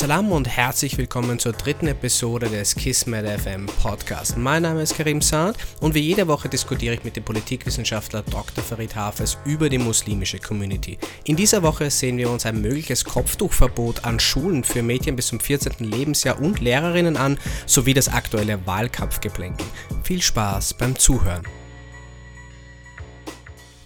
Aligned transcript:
Salam 0.00 0.32
und 0.32 0.48
herzlich 0.48 0.96
willkommen 0.96 1.38
zur 1.38 1.52
dritten 1.52 1.86
Episode 1.86 2.48
des 2.48 2.74
Kismet 2.74 3.28
FM 3.38 3.66
Podcast. 3.66 4.34
Mein 4.38 4.62
Name 4.62 4.80
ist 4.80 4.96
Karim 4.96 5.20
Saad 5.20 5.58
und 5.82 5.94
wie 5.94 6.00
jede 6.00 6.26
Woche 6.26 6.48
diskutiere 6.48 6.94
ich 6.94 7.04
mit 7.04 7.16
dem 7.16 7.24
Politikwissenschaftler 7.24 8.22
Dr. 8.22 8.64
Farid 8.64 8.96
Hafez 8.96 9.36
über 9.44 9.68
die 9.68 9.76
muslimische 9.76 10.38
Community. 10.38 10.96
In 11.24 11.36
dieser 11.36 11.62
Woche 11.62 11.90
sehen 11.90 12.16
wir 12.16 12.30
uns 12.30 12.46
ein 12.46 12.62
mögliches 12.62 13.04
Kopftuchverbot 13.04 14.06
an 14.06 14.18
Schulen 14.18 14.64
für 14.64 14.82
Mädchen 14.82 15.16
bis 15.16 15.26
zum 15.26 15.38
14. 15.38 15.74
Lebensjahr 15.80 16.40
und 16.40 16.60
Lehrerinnen 16.60 17.18
an, 17.18 17.36
sowie 17.66 17.92
das 17.92 18.08
aktuelle 18.08 18.66
Wahlkampfgeplänkel. 18.66 19.66
Viel 20.02 20.22
Spaß 20.22 20.72
beim 20.78 20.98
Zuhören. 20.98 21.46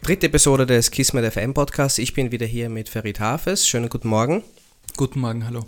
Dritte 0.03 0.27
Episode 0.27 0.65
des 0.65 0.93
Kismet 0.93 1.33
FM 1.33 1.55
Podcasts. 1.55 1.99
Ich 1.99 2.15
bin 2.15 2.31
wieder 2.31 2.47
hier 2.47 2.69
mit 2.69 2.89
Farid 2.89 3.19
Hafez. 3.19 3.67
Schönen 3.67 3.89
guten 3.89 4.07
Morgen. 4.07 4.45
Guten 4.97 5.19
Morgen, 5.19 5.45
hallo. 5.45 5.65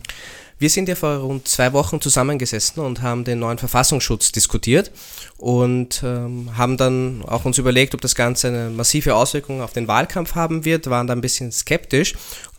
Wir 0.60 0.70
sind 0.70 0.88
ja 0.88 0.94
vor 0.94 1.16
rund 1.16 1.48
zwei 1.48 1.72
Wochen 1.72 2.00
zusammengesessen 2.00 2.80
und 2.80 3.02
haben 3.02 3.24
den 3.24 3.40
neuen 3.40 3.58
Verfassungsschutz 3.58 4.30
diskutiert 4.30 4.92
und 5.36 6.00
ähm, 6.04 6.56
haben 6.56 6.76
dann 6.76 7.24
auch 7.26 7.44
uns 7.44 7.58
überlegt, 7.58 7.92
ob 7.96 8.00
das 8.00 8.14
Ganze 8.14 8.46
eine 8.46 8.70
massive 8.70 9.16
Auswirkung 9.16 9.62
auf 9.62 9.72
den 9.72 9.88
Wahlkampf 9.88 10.36
haben 10.36 10.64
wird, 10.64 10.88
waren 10.88 11.08
da 11.08 11.12
ein 11.12 11.20
bisschen 11.20 11.50
skeptisch 11.50 12.14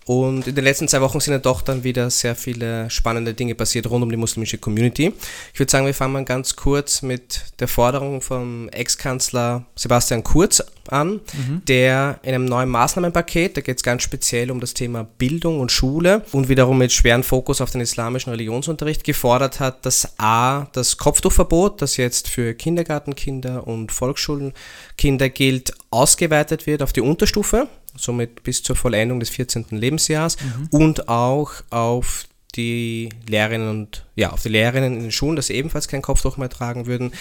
und 0.07 0.47
in 0.47 0.55
den 0.55 0.63
letzten 0.63 0.87
zwei 0.87 1.01
Wochen 1.01 1.19
sind 1.19 1.33
ja 1.33 1.39
doch 1.39 1.61
dann 1.61 1.83
wieder 1.83 2.09
sehr 2.09 2.33
viele 2.33 2.89
spannende 2.89 3.33
Dinge 3.33 3.55
passiert 3.55 3.89
rund 3.89 4.03
um 4.03 4.09
die 4.09 4.15
muslimische 4.15 4.57
Community. 4.57 5.11
Ich 5.53 5.59
würde 5.59 5.69
sagen, 5.69 5.85
wir 5.85 5.93
fangen 5.93 6.13
mal 6.13 6.23
ganz 6.23 6.55
kurz 6.55 7.01
mit 7.01 7.41
der 7.59 7.67
Forderung 7.67 8.21
vom 8.21 8.69
Ex-Kanzler 8.69 9.65
Sebastian 9.75 10.23
Kurz 10.23 10.63
an, 10.87 11.19
mhm. 11.33 11.61
der 11.67 12.21
in 12.23 12.33
einem 12.33 12.45
neuen 12.45 12.69
Maßnahmenpaket, 12.69 13.57
da 13.57 13.61
geht 13.61 13.75
es 13.75 13.83
ganz 13.83 14.01
speziell 14.01 14.49
um 14.49 14.61
das 14.61 14.73
Thema 14.73 15.03
Bildung 15.03 15.59
und 15.59 15.73
Schule 15.73 16.23
und 16.31 16.47
wiederum 16.47 16.77
mit 16.77 16.93
schweren 16.93 17.23
Fokus 17.23 17.59
auf 17.59 17.71
den 17.71 17.81
islamischen 17.81 18.29
Religionsunterricht 18.29 19.03
gefordert 19.03 19.59
hat, 19.59 19.85
dass 19.85 20.13
A, 20.17 20.67
das 20.71 20.95
Kopftuchverbot, 20.95 21.81
das 21.81 21.97
jetzt 21.97 22.29
für 22.29 22.53
Kindergartenkinder 22.53 23.67
und 23.67 23.91
Volksschulenkinder 23.91 25.27
gilt, 25.27 25.73
ausgeweitet 25.89 26.65
wird 26.65 26.81
auf 26.81 26.93
die 26.93 27.01
Unterstufe 27.01 27.67
somit 27.97 28.43
bis 28.43 28.63
zur 28.63 28.75
Vollendung 28.75 29.19
des 29.19 29.29
14. 29.29 29.65
Lebensjahres 29.71 30.37
mhm. 30.41 30.67
und 30.71 31.09
auch 31.09 31.51
auf 31.69 32.27
die 32.55 33.09
Lehrerinnen 33.27 33.69
und 33.69 34.05
ja, 34.15 34.31
auf 34.31 34.41
die 34.41 34.49
Lehrerinnen 34.49 34.95
in 34.95 35.01
den 35.03 35.11
Schulen, 35.11 35.35
dass 35.35 35.47
sie 35.47 35.53
ebenfalls 35.53 35.87
kein 35.87 36.01
Kopftuch 36.01 36.37
mehr 36.37 36.49
tragen 36.49 36.87
würden. 36.87 37.11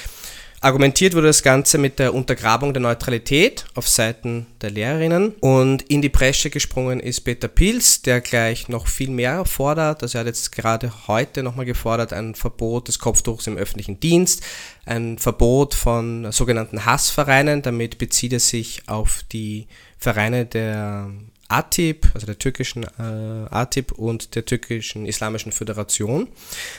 Argumentiert 0.62 1.14
wurde 1.14 1.27
das 1.27 1.42
Ganze 1.42 1.77
mit 1.77 1.98
der 1.98 2.14
Untergrabung 2.14 2.72
der 2.72 2.80
Neutralität 2.80 3.66
auf 3.74 3.88
Seiten 3.88 4.47
der 4.62 4.70
Lehrerinnen 4.70 5.34
und 5.41 5.82
in 5.82 6.00
die 6.00 6.08
Bresche 6.08 6.48
gesprungen 6.48 6.98
ist 6.98 7.20
Peter 7.20 7.47
Pils, 7.47 8.00
der 8.00 8.22
gleich 8.22 8.69
noch 8.69 8.86
viel 8.86 9.10
mehr 9.10 9.44
fordert. 9.44 10.02
Also 10.02 10.16
er 10.16 10.20
hat 10.20 10.27
jetzt 10.27 10.52
gerade 10.52 10.91
heute 11.08 11.42
nochmal 11.42 11.66
gefordert, 11.66 12.14
ein 12.14 12.34
Verbot 12.34 12.88
des 12.88 12.98
Kopftuchs 12.98 13.47
im 13.47 13.58
öffentlichen 13.58 14.00
Dienst, 14.00 14.42
ein 14.86 15.19
Verbot 15.19 15.74
von 15.74 16.32
sogenannten 16.32 16.86
Hassvereinen, 16.86 17.60
damit 17.60 17.98
bezieht 17.98 18.32
er 18.32 18.41
sich 18.41 18.82
auf 18.86 19.24
die 19.30 19.69
Vereine 19.98 20.47
der 20.47 21.11
ATIP, 21.48 22.11
also 22.14 22.27
der 22.27 22.39
türkischen 22.39 22.84
äh, 22.84 23.47
ATIP 23.50 23.92
und 23.92 24.34
der 24.34 24.44
türkischen 24.44 25.06
Islamischen 25.06 25.53
Föderation. 25.53 26.28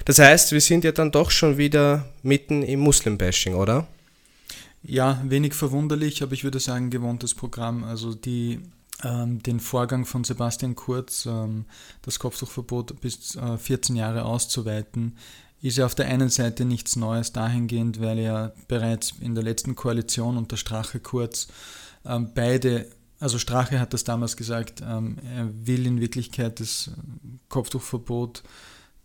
Das 0.05 0.19
heißt, 0.19 0.51
wir 0.51 0.61
sind 0.61 0.83
ja 0.83 0.91
dann 0.91 1.11
doch 1.11 1.31
schon 1.31 1.57
wieder 1.57 2.05
mitten 2.23 2.63
im 2.63 2.81
Muslim-Bashing, 2.81 3.55
oder? 3.55 3.87
Ja, 4.83 5.21
wenig 5.25 5.53
verwunderlich, 5.53 6.21
aber 6.21 6.33
ich 6.33 6.43
würde 6.43 6.59
sagen, 6.59 6.89
gewohntes 6.89 7.33
Programm. 7.33 7.83
Also 7.83 8.13
die, 8.13 8.59
ähm, 9.03 9.41
den 9.41 9.59
Vorgang 9.59 10.05
von 10.05 10.23
Sebastian 10.23 10.75
Kurz, 10.75 11.25
ähm, 11.25 11.65
das 12.02 12.19
Kopftuchverbot 12.19 12.99
bis 13.02 13.35
äh, 13.35 13.57
14 13.57 13.95
Jahre 13.95 14.25
auszuweiten, 14.25 15.17
ist 15.61 15.77
ja 15.77 15.85
auf 15.85 15.95
der 15.95 16.07
einen 16.07 16.29
Seite 16.29 16.65
nichts 16.65 16.95
Neues 16.95 17.31
dahingehend, 17.33 17.99
weil 17.99 18.19
ja 18.19 18.52
bereits 18.67 19.13
in 19.19 19.33
der 19.33 19.43
letzten 19.43 19.75
Koalition 19.75 20.37
unter 20.37 20.55
Strache 20.55 20.99
Kurz 20.99 21.47
ähm, 22.05 22.30
beide 22.36 22.87
also 23.20 23.39
Strache 23.39 23.80
hat 23.80 23.94
das 23.94 24.04
damals 24.04 24.38
gesagt, 24.38 24.82
ähm, 24.82 25.17
er 25.23 25.50
will 25.66 25.86
in 25.86 26.00
Wirklichkeit 26.00 26.60
das 26.60 26.92
Kopftuchverbot 27.50 28.44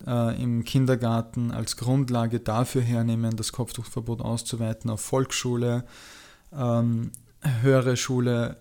äh, 0.07 0.43
im 0.43 0.65
Kindergarten 0.65 1.51
als 1.51 1.77
Grundlage 1.77 2.41
dafür 2.41 2.83
hernehmen, 2.83 3.37
das 3.37 3.53
Kopftuchverbot 3.53 4.21
auszuweiten 4.21 4.91
auf 4.91 5.01
Volksschule, 5.01 5.85
ähm, 6.53 7.13
höhere 7.63 7.97
Schule, 7.97 8.59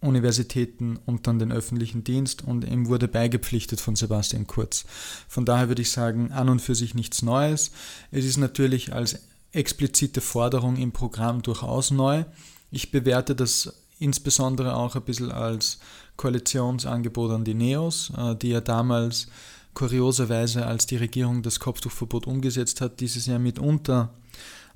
Universitäten 0.00 0.98
und 1.06 1.26
dann 1.28 1.38
den 1.38 1.52
öffentlichen 1.52 2.02
Dienst 2.02 2.42
und 2.42 2.64
ihm 2.64 2.88
wurde 2.88 3.06
beigepflichtet 3.06 3.80
von 3.80 3.94
Sebastian 3.94 4.48
Kurz. 4.48 4.84
Von 5.28 5.44
daher 5.44 5.68
würde 5.68 5.82
ich 5.82 5.92
sagen, 5.92 6.32
an 6.32 6.48
und 6.48 6.60
für 6.60 6.74
sich 6.74 6.94
nichts 6.94 7.22
Neues. 7.22 7.70
Es 8.10 8.24
ist 8.24 8.36
natürlich 8.36 8.92
als 8.92 9.20
explizite 9.52 10.20
Forderung 10.20 10.76
im 10.76 10.90
Programm 10.90 11.42
durchaus 11.42 11.92
neu. 11.92 12.24
Ich 12.72 12.90
bewerte 12.90 13.36
das 13.36 13.81
insbesondere 14.02 14.76
auch 14.76 14.96
ein 14.96 15.02
bisschen 15.02 15.30
als 15.30 15.78
Koalitionsangebot 16.16 17.30
an 17.30 17.44
die 17.44 17.54
Neos, 17.54 18.12
äh, 18.16 18.34
die 18.36 18.50
ja 18.50 18.60
damals 18.60 19.28
kurioserweise, 19.74 20.66
als 20.66 20.86
die 20.86 20.96
Regierung 20.96 21.42
das 21.42 21.60
Kopftuchverbot 21.60 22.26
umgesetzt 22.26 22.80
hat, 22.80 23.00
dieses 23.00 23.26
Jahr 23.26 23.38
mitunter 23.38 24.10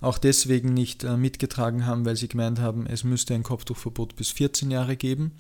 auch 0.01 0.19
deswegen 0.19 0.75
nicht 0.75 1.05
äh, 1.05 1.17
mitgetragen 1.17 1.87
haben, 1.87 2.05
weil 2.05 2.17
sie 2.17 2.29
gemeint 2.29 2.61
haben, 2.61 2.87
es 2.87 3.05
müsste 3.05 3.35
ein 3.35 3.43
Kopftuchverbot 3.43 4.17
bis 4.17 4.31
14 4.31 4.71
Jahre 4.71 4.97
geben, 4.97 5.33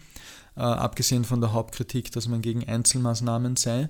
äh, 0.56 0.60
abgesehen 0.60 1.24
von 1.24 1.40
der 1.40 1.52
Hauptkritik, 1.52 2.10
dass 2.12 2.28
man 2.28 2.42
gegen 2.42 2.66
Einzelmaßnahmen 2.66 3.56
sei. 3.56 3.88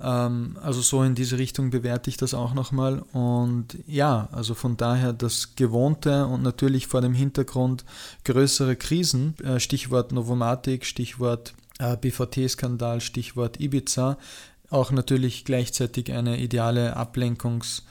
Ähm, 0.00 0.56
also 0.62 0.80
so 0.80 1.02
in 1.02 1.14
diese 1.14 1.38
Richtung 1.38 1.70
bewerte 1.70 2.10
ich 2.10 2.16
das 2.16 2.34
auch 2.34 2.54
nochmal. 2.54 3.02
Und 3.12 3.78
ja, 3.86 4.28
also 4.32 4.54
von 4.54 4.76
daher 4.76 5.12
das 5.12 5.54
Gewohnte 5.56 6.26
und 6.26 6.42
natürlich 6.42 6.86
vor 6.86 7.00
dem 7.00 7.14
Hintergrund 7.14 7.84
größere 8.24 8.76
Krisen, 8.76 9.34
äh, 9.40 9.60
Stichwort 9.60 10.12
Novomatic, 10.12 10.84
Stichwort 10.84 11.54
äh, 11.78 11.96
BVT-Skandal, 11.96 13.00
Stichwort 13.00 13.60
Ibiza, 13.60 14.18
auch 14.70 14.90
natürlich 14.90 15.44
gleichzeitig 15.44 16.12
eine 16.12 16.40
ideale 16.40 16.96
Ablenkungs- 16.96 17.82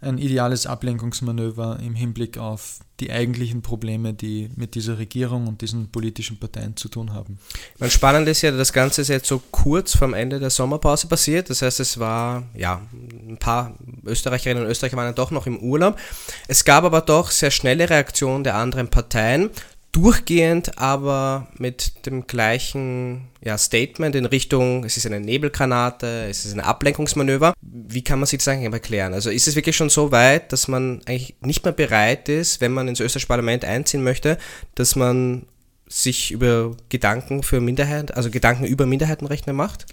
ein 0.00 0.18
ideales 0.18 0.66
Ablenkungsmanöver 0.66 1.78
im 1.82 1.94
Hinblick 1.94 2.38
auf 2.38 2.80
die 3.00 3.10
eigentlichen 3.10 3.62
Probleme, 3.62 4.14
die 4.14 4.50
mit 4.56 4.74
dieser 4.74 4.98
Regierung 4.98 5.46
und 5.46 5.62
diesen 5.62 5.90
politischen 5.90 6.38
Parteien 6.38 6.76
zu 6.76 6.88
tun 6.88 7.12
haben. 7.12 7.38
Man 7.78 7.90
spannend 7.90 8.28
ist 8.28 8.42
ja, 8.42 8.50
das 8.50 8.72
Ganze 8.72 9.02
ist 9.02 9.08
jetzt 9.08 9.28
so 9.28 9.42
kurz 9.50 9.96
vorm 9.96 10.14
Ende 10.14 10.38
der 10.38 10.50
Sommerpause 10.50 11.08
passiert. 11.08 11.50
Das 11.50 11.62
heißt, 11.62 11.80
es 11.80 11.98
war, 11.98 12.44
ja, 12.54 12.82
ein 12.92 13.38
paar 13.38 13.74
Österreicherinnen 14.04 14.64
und 14.64 14.70
Österreicher 14.70 14.96
waren 14.96 15.14
doch 15.14 15.30
noch 15.30 15.46
im 15.46 15.58
Urlaub. 15.58 15.98
Es 16.46 16.64
gab 16.64 16.84
aber 16.84 17.00
doch 17.00 17.30
sehr 17.30 17.50
schnelle 17.50 17.88
Reaktionen 17.88 18.44
der 18.44 18.56
anderen 18.56 18.88
Parteien 18.88 19.50
durchgehend 19.96 20.78
aber 20.78 21.48
mit 21.56 22.04
dem 22.04 22.26
gleichen 22.26 23.28
ja, 23.40 23.56
Statement 23.56 24.14
in 24.14 24.26
Richtung, 24.26 24.84
es 24.84 24.98
ist 24.98 25.06
eine 25.06 25.20
Nebelgranate, 25.20 26.26
es 26.28 26.44
ist 26.44 26.52
ein 26.52 26.60
Ablenkungsmanöver. 26.60 27.54
Wie 27.62 28.04
kann 28.04 28.18
man 28.18 28.26
sich 28.26 28.40
das 28.40 28.48
eigentlich 28.48 28.70
erklären? 28.70 29.14
Also 29.14 29.30
ist 29.30 29.48
es 29.48 29.56
wirklich 29.56 29.74
schon 29.74 29.88
so 29.88 30.12
weit, 30.12 30.52
dass 30.52 30.68
man 30.68 31.00
eigentlich 31.06 31.36
nicht 31.40 31.64
mehr 31.64 31.72
bereit 31.72 32.28
ist, 32.28 32.60
wenn 32.60 32.72
man 32.72 32.88
ins 32.88 33.00
österreichische 33.00 33.26
Parlament 33.26 33.64
einziehen 33.64 34.04
möchte, 34.04 34.36
dass 34.74 34.96
man 34.96 35.46
sich 35.88 36.30
über 36.30 36.76
Gedanken 36.90 37.42
für 37.42 37.62
Minderheiten, 37.62 38.12
also 38.12 38.30
Gedanken 38.30 38.64
über 38.64 38.84
Minderheitenrechte 38.84 39.54
macht? 39.54 39.86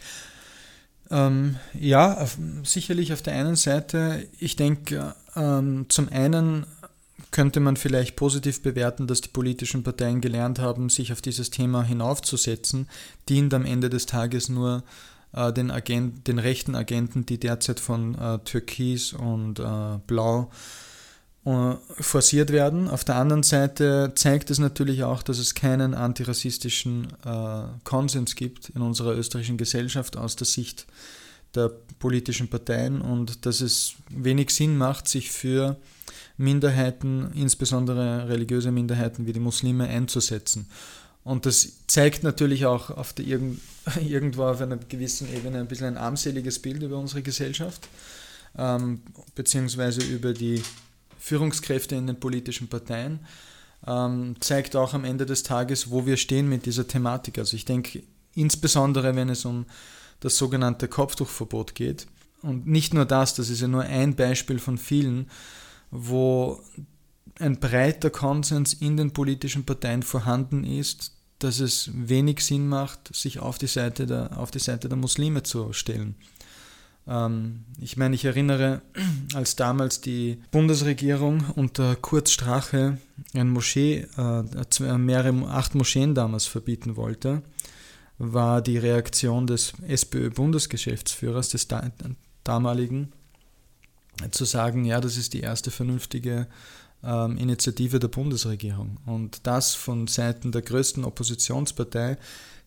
Ähm, 1.09 1.55
ja, 1.79 2.17
auf, 2.17 2.37
sicherlich 2.63 3.13
auf 3.13 3.21
der 3.21 3.35
einen 3.35 3.55
Seite. 3.55 4.27
Ich 4.37 4.57
denke, 4.57 5.15
ähm, 5.37 5.85
zum 5.87 6.09
einen 6.09 6.65
könnte 7.31 7.59
man 7.59 7.77
vielleicht 7.77 8.15
positiv 8.15 8.61
bewerten, 8.61 9.07
dass 9.07 9.21
die 9.21 9.29
politischen 9.29 9.83
Parteien 9.83 10.21
gelernt 10.21 10.59
haben, 10.59 10.89
sich 10.89 11.11
auf 11.11 11.21
dieses 11.21 11.49
Thema 11.49 11.83
hinaufzusetzen, 11.83 12.87
dient 13.29 13.53
am 13.53 13.65
Ende 13.65 13.89
des 13.89 14.05
Tages 14.05 14.49
nur 14.49 14.83
äh, 15.33 15.51
den, 15.53 15.71
Agent, 15.71 16.27
den 16.27 16.39
rechten 16.39 16.75
Agenten, 16.75 17.25
die 17.25 17.39
derzeit 17.39 17.79
von 17.79 18.15
äh, 18.15 18.39
Türkis 18.39 19.13
und 19.13 19.59
äh, 19.59 19.99
Blau 20.07 20.49
äh, 21.45 21.73
forciert 21.99 22.51
werden. 22.51 22.87
Auf 22.87 23.03
der 23.03 23.15
anderen 23.15 23.43
Seite 23.43 24.13
zeigt 24.15 24.49
es 24.49 24.59
natürlich 24.59 25.03
auch, 25.03 25.23
dass 25.23 25.39
es 25.39 25.55
keinen 25.55 25.93
antirassistischen 25.93 27.07
äh, 27.25 27.63
Konsens 27.83 28.35
gibt 28.35 28.69
in 28.69 28.81
unserer 28.81 29.15
österreichischen 29.15 29.57
Gesellschaft 29.57 30.17
aus 30.17 30.35
der 30.35 30.47
Sicht 30.47 30.87
der 31.55 31.71
politischen 31.99 32.47
Parteien 32.47 33.01
und 33.01 33.45
dass 33.45 33.61
es 33.61 33.93
wenig 34.09 34.49
Sinn 34.49 34.77
macht, 34.77 35.07
sich 35.07 35.31
für 35.31 35.77
Minderheiten, 36.37 37.31
insbesondere 37.33 38.27
religiöse 38.27 38.71
Minderheiten 38.71 39.25
wie 39.25 39.33
die 39.33 39.39
Muslime, 39.39 39.87
einzusetzen. 39.87 40.67
Und 41.23 41.45
das 41.45 41.85
zeigt 41.87 42.23
natürlich 42.23 42.65
auch 42.65 42.89
auf 42.89 43.13
der 43.13 43.25
irgend, 43.25 43.61
irgendwo 44.01 44.43
auf 44.43 44.61
einer 44.61 44.77
gewissen 44.77 45.33
Ebene 45.33 45.59
ein 45.59 45.67
bisschen 45.67 45.87
ein 45.87 45.97
armseliges 45.97 46.59
Bild 46.59 46.83
über 46.83 46.97
unsere 46.97 47.21
Gesellschaft, 47.21 47.87
ähm, 48.57 49.01
beziehungsweise 49.35 50.01
über 50.03 50.33
die 50.33 50.61
Führungskräfte 51.19 51.95
in 51.95 52.07
den 52.07 52.19
politischen 52.19 52.67
Parteien. 52.67 53.19
Ähm, 53.85 54.35
zeigt 54.39 54.75
auch 54.75 54.93
am 54.93 55.05
Ende 55.05 55.25
des 55.25 55.43
Tages, 55.43 55.89
wo 55.89 56.05
wir 56.05 56.17
stehen 56.17 56.49
mit 56.49 56.65
dieser 56.65 56.87
Thematik. 56.87 57.37
Also 57.37 57.55
ich 57.55 57.65
denke, 57.65 58.03
insbesondere 58.33 59.15
wenn 59.15 59.29
es 59.29 59.45
um 59.45 59.65
das 60.19 60.37
sogenannte 60.37 60.87
Kopftuchverbot 60.87 61.75
geht, 61.75 62.07
und 62.41 62.67
nicht 62.67 62.93
nur 62.93 63.05
das, 63.05 63.35
das 63.35 63.49
ist 63.49 63.61
ja 63.61 63.69
nur 63.69 63.83
ein 63.83 64.15
Beispiel 64.15 64.59
von 64.59 64.77
vielen, 64.77 65.29
wo 65.93 66.59
ein 67.39 67.59
breiter 67.59 68.09
Konsens 68.09 68.73
in 68.73 68.97
den 68.97 69.11
politischen 69.11 69.65
Parteien 69.65 70.03
vorhanden 70.03 70.63
ist, 70.63 71.13
dass 71.39 71.59
es 71.59 71.91
wenig 71.93 72.41
Sinn 72.41 72.67
macht, 72.67 73.15
sich 73.15 73.39
auf 73.39 73.57
die 73.57 73.67
Seite 73.67 74.05
der, 74.05 74.37
auf 74.37 74.51
die 74.51 74.59
Seite 74.59 74.89
der 74.89 74.97
Muslime 74.97 75.43
zu 75.43 75.71
stellen. 75.73 76.15
Ähm, 77.07 77.65
ich 77.79 77.97
meine, 77.97 78.15
ich 78.15 78.25
erinnere, 78.25 78.81
als 79.33 79.55
damals 79.55 80.01
die 80.01 80.41
Bundesregierung 80.51 81.45
unter 81.55 81.95
Kurz 81.95 82.31
Strache 82.31 82.97
ein 83.35 83.49
Moschee, 83.49 84.07
äh, 84.17 84.97
mehrere, 84.97 85.47
acht 85.49 85.75
Moscheen 85.75 86.15
damals 86.15 86.45
verbieten 86.45 86.95
wollte, 86.95 87.43
war 88.17 88.61
die 88.61 88.77
Reaktion 88.77 89.47
des 89.47 89.73
SPÖ-Bundesgeschäftsführers, 89.87 91.49
des 91.49 91.67
da, 91.67 91.91
damaligen, 92.43 93.11
zu 94.31 94.45
sagen, 94.45 94.85
ja, 94.85 95.01
das 95.01 95.17
ist 95.17 95.33
die 95.33 95.41
erste 95.41 95.71
vernünftige 95.71 96.47
ähm, 97.03 97.37
Initiative 97.37 97.99
der 97.99 98.07
Bundesregierung. 98.07 98.97
Und 99.05 99.45
das 99.45 99.75
von 99.75 100.07
Seiten 100.07 100.51
der 100.51 100.61
größten 100.61 101.03
Oppositionspartei 101.03 102.17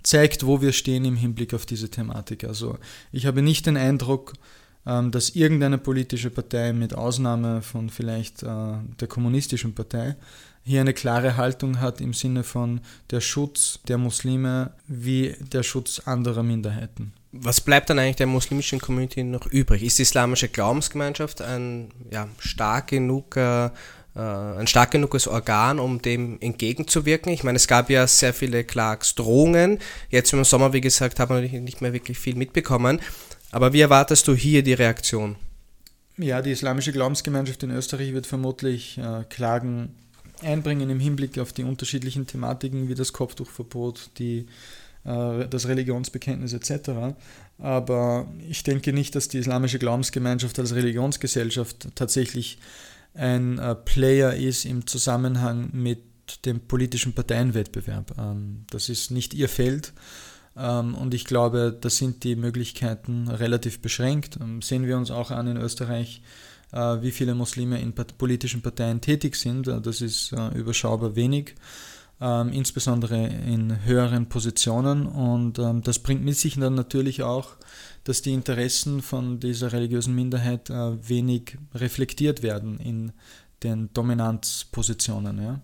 zeigt, 0.02 0.46
wo 0.46 0.60
wir 0.60 0.72
stehen 0.72 1.04
im 1.04 1.16
Hinblick 1.16 1.54
auf 1.54 1.66
diese 1.66 1.90
Thematik. 1.90 2.44
Also 2.44 2.78
ich 3.12 3.26
habe 3.26 3.42
nicht 3.42 3.66
den 3.66 3.76
Eindruck, 3.76 4.34
ähm, 4.86 5.10
dass 5.10 5.30
irgendeine 5.30 5.78
politische 5.78 6.30
Partei 6.30 6.72
mit 6.72 6.94
Ausnahme 6.94 7.62
von 7.62 7.90
vielleicht 7.90 8.42
äh, 8.42 8.46
der 9.00 9.08
kommunistischen 9.08 9.74
Partei 9.74 10.16
hier 10.62 10.80
eine 10.80 10.94
klare 10.94 11.36
Haltung 11.36 11.80
hat 11.80 12.00
im 12.00 12.12
Sinne 12.12 12.42
von 12.42 12.80
der 13.10 13.20
Schutz 13.20 13.80
der 13.88 13.98
Muslime 13.98 14.72
wie 14.86 15.36
der 15.52 15.62
Schutz 15.62 16.00
anderer 16.00 16.42
Minderheiten. 16.42 17.12
Was 17.40 17.60
bleibt 17.60 17.90
dann 17.90 17.98
eigentlich 17.98 18.16
der 18.16 18.26
muslimischen 18.26 18.80
Community 18.80 19.22
noch 19.22 19.46
übrig? 19.46 19.82
Ist 19.82 19.98
die 19.98 20.02
islamische 20.02 20.48
Glaubensgemeinschaft 20.48 21.42
ein 21.42 21.90
ja, 22.10 22.28
stark 22.38 22.88
genuger 22.88 23.72
äh, 24.16 24.20
ein 24.20 24.66
stark 24.66 24.92
genuges 24.92 25.28
Organ, 25.28 25.78
um 25.78 26.00
dem 26.00 26.38
entgegenzuwirken. 26.40 27.30
Ich 27.32 27.44
meine, 27.44 27.56
es 27.56 27.68
gab 27.68 27.90
ja 27.90 28.06
sehr 28.06 28.32
viele 28.32 28.64
Klagsdrohungen. 28.64 29.78
Jetzt 30.08 30.32
im 30.32 30.42
Sommer, 30.44 30.72
wie 30.72 30.80
gesagt, 30.80 31.20
hat 31.20 31.28
man 31.28 31.42
nicht 31.42 31.82
mehr 31.82 31.92
wirklich 31.92 32.18
viel 32.18 32.34
mitbekommen. 32.34 33.00
Aber 33.52 33.74
wie 33.74 33.80
erwartest 33.80 34.26
du 34.26 34.34
hier 34.34 34.62
die 34.62 34.72
Reaktion? 34.72 35.36
Ja, 36.16 36.40
die 36.40 36.52
islamische 36.52 36.92
Glaubensgemeinschaft 36.92 37.62
in 37.62 37.70
Österreich 37.70 38.14
wird 38.14 38.26
vermutlich 38.26 38.96
äh, 38.96 39.24
Klagen 39.28 39.94
einbringen 40.42 40.88
im 40.88 41.00
Hinblick 41.00 41.38
auf 41.38 41.52
die 41.52 41.64
unterschiedlichen 41.64 42.26
Thematiken 42.26 42.88
wie 42.88 42.94
das 42.94 43.12
Kopftuchverbot, 43.12 44.10
die, 44.18 44.38
äh, 44.38 44.46
das 45.06 45.68
Religionsbekenntnis 45.68 46.52
etc. 46.52 47.14
Aber 47.58 48.26
ich 48.48 48.64
denke 48.64 48.92
nicht, 48.92 49.14
dass 49.14 49.28
die 49.28 49.38
islamische 49.38 49.78
Glaubensgemeinschaft 49.78 50.58
als 50.58 50.74
Religionsgesellschaft 50.74 51.88
tatsächlich 51.94 52.58
ein 53.14 53.58
äh, 53.58 53.74
Player 53.74 54.34
ist 54.34 54.64
im 54.64 54.86
Zusammenhang 54.86 55.70
mit 55.72 56.00
dem 56.44 56.60
politischen 56.60 57.14
Parteienwettbewerb. 57.14 58.14
Ähm, 58.18 58.64
das 58.70 58.88
ist 58.88 59.10
nicht 59.10 59.32
ihr 59.32 59.48
Feld 59.48 59.92
ähm, 60.56 60.94
und 60.94 61.14
ich 61.14 61.24
glaube, 61.24 61.76
da 61.78 61.90
sind 61.90 62.24
die 62.24 62.36
Möglichkeiten 62.36 63.28
relativ 63.28 63.80
beschränkt. 63.80 64.38
Ähm, 64.40 64.62
sehen 64.62 64.86
wir 64.86 64.96
uns 64.96 65.10
auch 65.10 65.30
an 65.30 65.46
in 65.46 65.56
Österreich, 65.56 66.22
äh, 66.72 66.78
wie 67.00 67.10
viele 67.10 67.34
Muslime 67.34 67.80
in 67.80 67.94
politischen 67.94 68.62
Parteien 68.62 69.00
tätig 69.00 69.36
sind. 69.36 69.68
Äh, 69.68 69.80
das 69.80 70.00
ist 70.00 70.34
überschaubar 70.54 71.16
wenig. 71.16 71.54
Insbesondere 72.18 73.26
in 73.26 73.84
höheren 73.84 74.28
Positionen. 74.28 75.06
Und 75.06 75.58
das 75.86 75.98
bringt 75.98 76.24
mit 76.24 76.36
sich 76.36 76.58
dann 76.58 76.74
natürlich 76.74 77.22
auch 77.22 77.56
dass 78.06 78.22
die 78.22 78.32
Interessen 78.32 79.02
von 79.02 79.40
dieser 79.40 79.72
religiösen 79.72 80.14
Minderheit 80.14 80.70
äh, 80.70 81.08
wenig 81.08 81.56
reflektiert 81.74 82.42
werden 82.42 82.78
in 82.78 83.12
den 83.62 83.92
Dominanzpositionen. 83.94 85.42
Ja. 85.42 85.60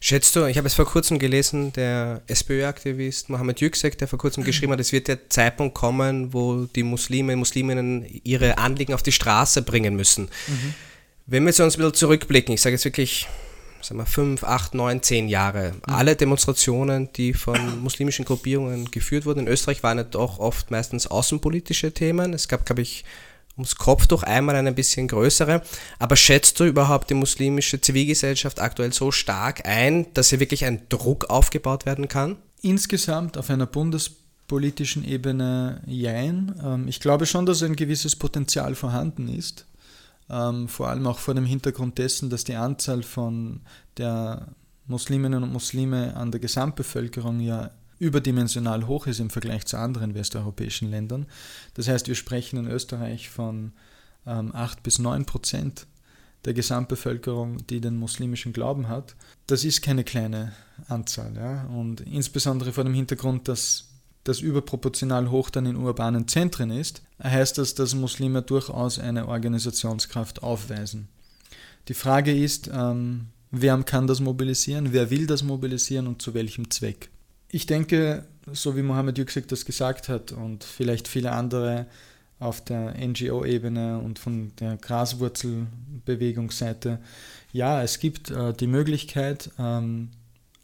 Schätzt 0.00 0.34
du, 0.34 0.46
ich 0.46 0.56
habe 0.56 0.66
es 0.66 0.74
vor 0.74 0.86
kurzem 0.86 1.18
gelesen, 1.18 1.72
der 1.72 2.22
SPÖ-Aktivist 2.26 3.28
Mohammed 3.28 3.60
Yüksek, 3.60 3.98
der 3.98 4.08
vor 4.08 4.18
kurzem 4.18 4.42
geschrieben 4.42 4.72
hat, 4.72 4.80
es 4.80 4.92
wird 4.92 5.08
der 5.08 5.28
Zeitpunkt 5.28 5.74
kommen, 5.74 6.32
wo 6.32 6.64
die 6.64 6.82
Muslime 6.82 7.34
und 7.34 7.40
Musliminnen 7.40 8.04
ihre 8.24 8.58
Anliegen 8.58 8.94
auf 8.94 9.02
die 9.02 9.12
Straße 9.12 9.62
bringen 9.62 9.94
müssen. 9.94 10.24
Mhm. 10.48 10.74
Wenn 11.26 11.44
wir 11.44 11.50
jetzt 11.50 11.60
uns 11.60 11.76
ein 11.76 11.78
bisschen 11.78 11.94
zurückblicken, 11.94 12.54
ich 12.54 12.60
sage 12.60 12.74
jetzt 12.74 12.84
wirklich 12.84 13.28
sagen 13.84 14.00
wir, 14.00 14.06
fünf, 14.06 14.44
acht, 14.44 14.74
neun, 14.74 15.02
zehn 15.02 15.28
Jahre. 15.28 15.72
Mhm. 15.72 15.94
Alle 15.94 16.16
Demonstrationen, 16.16 17.12
die 17.12 17.34
von 17.34 17.82
muslimischen 17.82 18.24
Gruppierungen 18.24 18.90
geführt 18.90 19.26
wurden 19.26 19.40
in 19.40 19.48
Österreich, 19.48 19.82
waren 19.82 19.98
ja 19.98 20.04
doch 20.04 20.38
oft 20.38 20.70
meistens 20.70 21.06
außenpolitische 21.06 21.92
Themen. 21.92 22.32
Es 22.32 22.48
gab, 22.48 22.66
glaube 22.66 22.82
ich, 22.82 23.04
ums 23.56 23.76
Kopftuch 23.76 24.22
einmal 24.22 24.56
eine 24.56 24.72
bisschen 24.72 25.08
größere. 25.08 25.62
Aber 25.98 26.16
schätzt 26.16 26.58
du 26.58 26.64
überhaupt 26.64 27.10
die 27.10 27.14
muslimische 27.14 27.80
Zivilgesellschaft 27.80 28.60
aktuell 28.60 28.92
so 28.92 29.12
stark 29.12 29.66
ein, 29.66 30.06
dass 30.14 30.30
hier 30.30 30.40
wirklich 30.40 30.64
ein 30.64 30.82
Druck 30.88 31.30
aufgebaut 31.30 31.86
werden 31.86 32.08
kann? 32.08 32.36
Insgesamt 32.62 33.38
auf 33.38 33.50
einer 33.50 33.66
bundespolitischen 33.66 35.04
Ebene 35.04 35.82
jein. 35.86 36.54
Ähm, 36.64 36.88
ich 36.88 37.00
glaube 37.00 37.26
schon, 37.26 37.46
dass 37.46 37.62
ein 37.62 37.76
gewisses 37.76 38.16
Potenzial 38.16 38.74
vorhanden 38.74 39.28
ist 39.28 39.66
ähm, 40.30 40.68
vor 40.68 40.88
allem 40.88 41.06
auch 41.06 41.18
vor 41.18 41.34
dem 41.34 41.44
Hintergrund 41.44 41.98
dessen, 41.98 42.30
dass 42.30 42.44
die 42.44 42.54
Anzahl 42.54 43.02
von 43.02 43.60
der 43.96 44.48
Musliminnen 44.86 45.42
und 45.42 45.52
Muslime 45.52 46.16
an 46.16 46.30
der 46.30 46.40
Gesamtbevölkerung 46.40 47.40
ja 47.40 47.70
überdimensional 47.98 48.86
hoch 48.86 49.06
ist 49.06 49.20
im 49.20 49.30
Vergleich 49.30 49.66
zu 49.66 49.78
anderen 49.78 50.14
westeuropäischen 50.14 50.90
Ländern. 50.90 51.26
Das 51.74 51.88
heißt, 51.88 52.08
wir 52.08 52.14
sprechen 52.14 52.58
in 52.58 52.66
Österreich 52.66 53.30
von 53.30 53.72
ähm, 54.26 54.54
8 54.54 54.82
bis 54.82 54.98
9 54.98 55.24
Prozent 55.24 55.86
der 56.44 56.54
Gesamtbevölkerung, 56.54 57.66
die 57.66 57.80
den 57.80 57.96
muslimischen 57.96 58.52
Glauben 58.52 58.88
hat. 58.88 59.16
Das 59.46 59.64
ist 59.64 59.80
keine 59.82 60.04
kleine 60.04 60.52
Anzahl. 60.88 61.34
Ja? 61.36 61.64
Und 61.66 62.02
insbesondere 62.02 62.72
vor 62.72 62.84
dem 62.84 62.94
Hintergrund, 62.94 63.48
dass 63.48 63.88
das 64.24 64.40
überproportional 64.40 65.30
hoch 65.30 65.50
dann 65.50 65.66
in 65.66 65.76
urbanen 65.76 66.26
Zentren 66.26 66.70
ist, 66.70 67.02
heißt 67.22 67.58
das, 67.58 67.74
dass 67.74 67.94
Muslime 67.94 68.40
durchaus 68.42 68.98
eine 68.98 69.28
Organisationskraft 69.28 70.42
aufweisen. 70.42 71.08
Die 71.88 71.94
Frage 71.94 72.34
ist, 72.34 72.70
ähm, 72.72 73.26
wer 73.50 73.76
kann 73.82 74.06
das 74.06 74.20
mobilisieren, 74.20 74.92
wer 74.92 75.10
will 75.10 75.26
das 75.26 75.42
mobilisieren 75.42 76.06
und 76.06 76.22
zu 76.22 76.32
welchem 76.32 76.70
Zweck. 76.70 77.10
Ich 77.48 77.66
denke, 77.66 78.24
so 78.52 78.76
wie 78.76 78.82
Mohammed 78.82 79.18
Yüksek 79.18 79.48
das 79.48 79.66
gesagt 79.66 80.08
hat 80.08 80.32
und 80.32 80.64
vielleicht 80.64 81.06
viele 81.06 81.32
andere 81.32 81.84
auf 82.40 82.64
der 82.64 82.94
NGO-Ebene 82.98 83.98
und 83.98 84.18
von 84.18 84.52
der 84.58 84.78
Graswurzelbewegungsseite, 84.78 86.98
ja, 87.52 87.82
es 87.82 87.98
gibt 88.00 88.30
äh, 88.30 88.52
die 88.52 88.66
Möglichkeit, 88.66 89.50
ähm, 89.58 90.10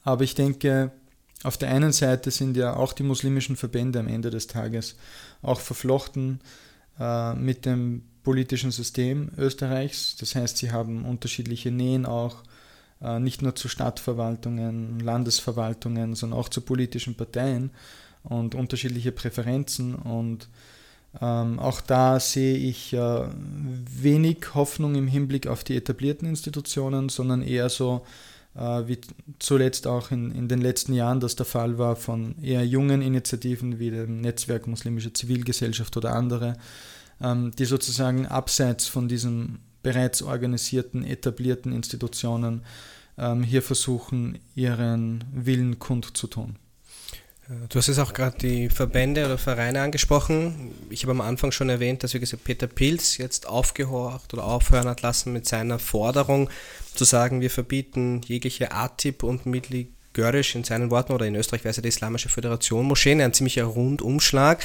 aber 0.02 0.24
ich 0.24 0.34
denke, 0.34 0.90
auf 1.42 1.56
der 1.56 1.70
einen 1.70 1.92
Seite 1.92 2.30
sind 2.30 2.56
ja 2.56 2.76
auch 2.76 2.92
die 2.92 3.02
muslimischen 3.02 3.56
Verbände 3.56 3.98
am 3.98 4.08
Ende 4.08 4.30
des 4.30 4.46
Tages 4.46 4.96
auch 5.42 5.60
verflochten 5.60 6.40
äh, 6.98 7.34
mit 7.34 7.64
dem 7.64 8.02
politischen 8.22 8.70
System 8.70 9.30
Österreichs. 9.38 10.16
Das 10.16 10.34
heißt, 10.34 10.58
sie 10.58 10.70
haben 10.70 11.04
unterschiedliche 11.04 11.70
Nähen 11.70 12.04
auch, 12.04 12.36
äh, 13.00 13.18
nicht 13.18 13.40
nur 13.40 13.56
zu 13.56 13.68
Stadtverwaltungen, 13.68 15.00
Landesverwaltungen, 15.00 16.14
sondern 16.14 16.38
auch 16.38 16.50
zu 16.50 16.60
politischen 16.60 17.14
Parteien 17.14 17.70
und 18.22 18.54
unterschiedliche 18.54 19.12
Präferenzen. 19.12 19.94
Und 19.94 20.48
ähm, 21.20 21.58
auch 21.58 21.80
da 21.80 22.20
sehe 22.20 22.56
ich 22.56 22.92
äh, 22.92 23.28
wenig 23.32 24.54
Hoffnung 24.54 24.94
im 24.94 25.08
Hinblick 25.08 25.46
auf 25.46 25.64
die 25.64 25.76
etablierten 25.76 26.28
Institutionen, 26.28 27.08
sondern 27.08 27.40
eher 27.40 27.70
so 27.70 28.04
wie 28.54 28.98
zuletzt 29.38 29.86
auch 29.86 30.10
in, 30.10 30.32
in 30.32 30.48
den 30.48 30.60
letzten 30.60 30.92
Jahren 30.92 31.20
das 31.20 31.36
der 31.36 31.46
Fall 31.46 31.78
war 31.78 31.96
von 31.96 32.36
eher 32.42 32.66
jungen 32.66 33.02
Initiativen 33.02 33.78
wie 33.78 33.90
dem 33.90 34.20
Netzwerk 34.20 34.66
Muslimische 34.66 35.12
Zivilgesellschaft 35.12 35.96
oder 35.96 36.14
andere, 36.14 36.56
ähm, 37.20 37.52
die 37.56 37.64
sozusagen 37.64 38.26
abseits 38.26 38.86
von 38.86 39.08
diesen 39.08 39.60
bereits 39.82 40.22
organisierten, 40.22 41.04
etablierten 41.04 41.72
Institutionen 41.72 42.62
ähm, 43.18 43.42
hier 43.42 43.62
versuchen, 43.62 44.38
ihren 44.54 45.24
Willen 45.32 45.78
kundzutun. 45.78 46.56
Du 47.68 47.78
hast 47.78 47.88
jetzt 47.88 47.98
auch 47.98 48.12
gerade 48.12 48.38
die 48.38 48.68
Verbände 48.68 49.24
oder 49.24 49.36
Vereine 49.36 49.80
angesprochen. 49.82 50.70
Ich 50.88 51.02
habe 51.02 51.10
am 51.10 51.20
Anfang 51.20 51.50
schon 51.50 51.68
erwähnt, 51.68 52.04
dass 52.04 52.14
wie 52.14 52.20
gesagt 52.20 52.44
Peter 52.44 52.68
Pilz 52.68 53.16
jetzt 53.16 53.48
aufgehorcht 53.48 54.32
oder 54.32 54.44
aufhören 54.44 54.86
hat 54.86 55.02
lassen 55.02 55.32
mit 55.32 55.48
seiner 55.48 55.80
Forderung 55.80 56.48
zu 56.94 57.02
sagen, 57.04 57.40
wir 57.40 57.50
verbieten 57.50 58.20
jegliche 58.24 58.70
ATIP 58.70 59.24
und 59.24 59.46
Mittelgörisch 59.46 60.54
in 60.54 60.62
seinen 60.62 60.92
Worten 60.92 61.12
oder 61.12 61.26
in 61.26 61.34
Österreich 61.34 61.64
wäre 61.64 61.70
es 61.70 61.76
ja 61.76 61.82
die 61.82 61.88
Islamische 61.88 62.28
Föderation 62.28 62.86
Moscheen, 62.86 63.20
ein 63.20 63.32
ziemlicher 63.32 63.64
Rundumschlag. 63.64 64.62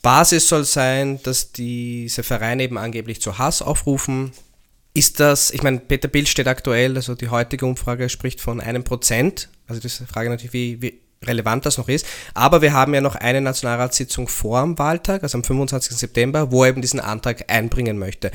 Basis 0.00 0.48
soll 0.48 0.64
sein, 0.64 1.22
dass 1.24 1.52
diese 1.52 2.22
Vereine 2.22 2.62
eben 2.62 2.78
angeblich 2.78 3.20
zu 3.20 3.36
Hass 3.36 3.60
aufrufen. 3.60 4.32
Ist 4.94 5.20
das, 5.20 5.50
ich 5.50 5.62
meine, 5.62 5.80
Peter 5.80 6.08
Pilz 6.08 6.30
steht 6.30 6.48
aktuell, 6.48 6.96
also 6.96 7.14
die 7.14 7.28
heutige 7.28 7.66
Umfrage 7.66 8.08
spricht 8.08 8.40
von 8.40 8.58
einem 8.62 8.84
Prozent. 8.84 9.50
Also 9.66 9.82
das 9.82 9.92
ist 9.92 10.00
die 10.00 10.12
Frage 10.12 10.30
natürlich, 10.30 10.54
wie, 10.54 10.80
wie 10.80 11.01
relevant 11.26 11.66
das 11.66 11.78
noch 11.78 11.88
ist. 11.88 12.06
Aber 12.34 12.62
wir 12.62 12.72
haben 12.72 12.94
ja 12.94 13.00
noch 13.00 13.14
eine 13.14 13.40
Nationalratssitzung 13.40 14.28
vor 14.28 14.62
dem 14.62 14.78
Wahltag, 14.78 15.22
also 15.22 15.38
am 15.38 15.44
25. 15.44 15.96
September, 15.96 16.50
wo 16.50 16.64
er 16.64 16.70
eben 16.70 16.82
diesen 16.82 17.00
Antrag 17.00 17.44
einbringen 17.50 17.98
möchte. 17.98 18.30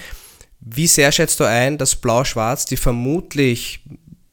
Wie 0.60 0.88
sehr 0.88 1.12
schätzt 1.12 1.40
du 1.40 1.44
ein, 1.44 1.78
dass 1.78 1.96
Blau-Schwarz, 1.96 2.66
die 2.66 2.78
vermutlich 2.78 3.84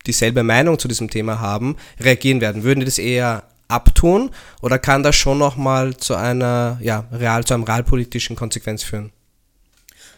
dieselbe 0.06 0.42
Meinung 0.42 0.78
zu 0.78 0.88
diesem 0.88 1.10
Thema 1.10 1.40
haben, 1.40 1.76
reagieren 2.00 2.40
werden? 2.40 2.62
Würden 2.62 2.80
die 2.80 2.86
das 2.86 2.98
eher 2.98 3.44
abtun 3.68 4.30
oder 4.60 4.78
kann 4.78 5.02
das 5.02 5.16
schon 5.16 5.38
nochmal 5.38 5.96
zu 5.96 6.14
einer, 6.14 6.78
ja, 6.80 7.04
real, 7.12 7.44
zu 7.44 7.54
einem 7.54 7.64
realpolitischen 7.64 8.36
Konsequenz 8.36 8.82
führen? 8.82 9.10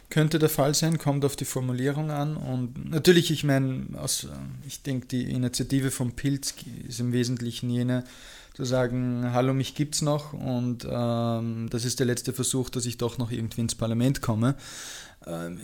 Könnte 0.09 0.39
der 0.39 0.49
Fall 0.49 0.75
sein, 0.75 0.99
kommt 0.99 1.25
auf 1.25 1.37
die 1.37 1.45
Formulierung 1.45 2.11
an. 2.11 2.37
Und 2.37 2.91
natürlich, 2.91 3.31
ich 3.31 3.45
meine, 3.45 3.87
ich 4.67 4.83
denke, 4.83 5.07
die 5.09 5.31
Initiative 5.31 5.91
vom 5.91 6.13
Pilz 6.13 6.55
ist 6.87 7.01
im 7.01 7.13
Wesentlichen 7.13 7.71
jene, 7.71 8.05
zu 8.57 8.65
sagen, 8.65 9.33
hallo, 9.33 9.53
mich 9.53 9.75
gibt's 9.75 10.01
noch 10.01 10.33
und 10.33 10.89
ähm, 10.91 11.69
das 11.69 11.85
ist 11.85 11.99
der 11.99 12.07
letzte 12.07 12.33
Versuch, 12.33 12.71
dass 12.71 12.87
ich 12.87 12.97
doch 12.97 13.19
noch 13.19 13.31
irgendwie 13.31 13.61
ins 13.61 13.75
Parlament 13.75 14.23
komme. 14.23 14.55
Ähm, 15.27 15.61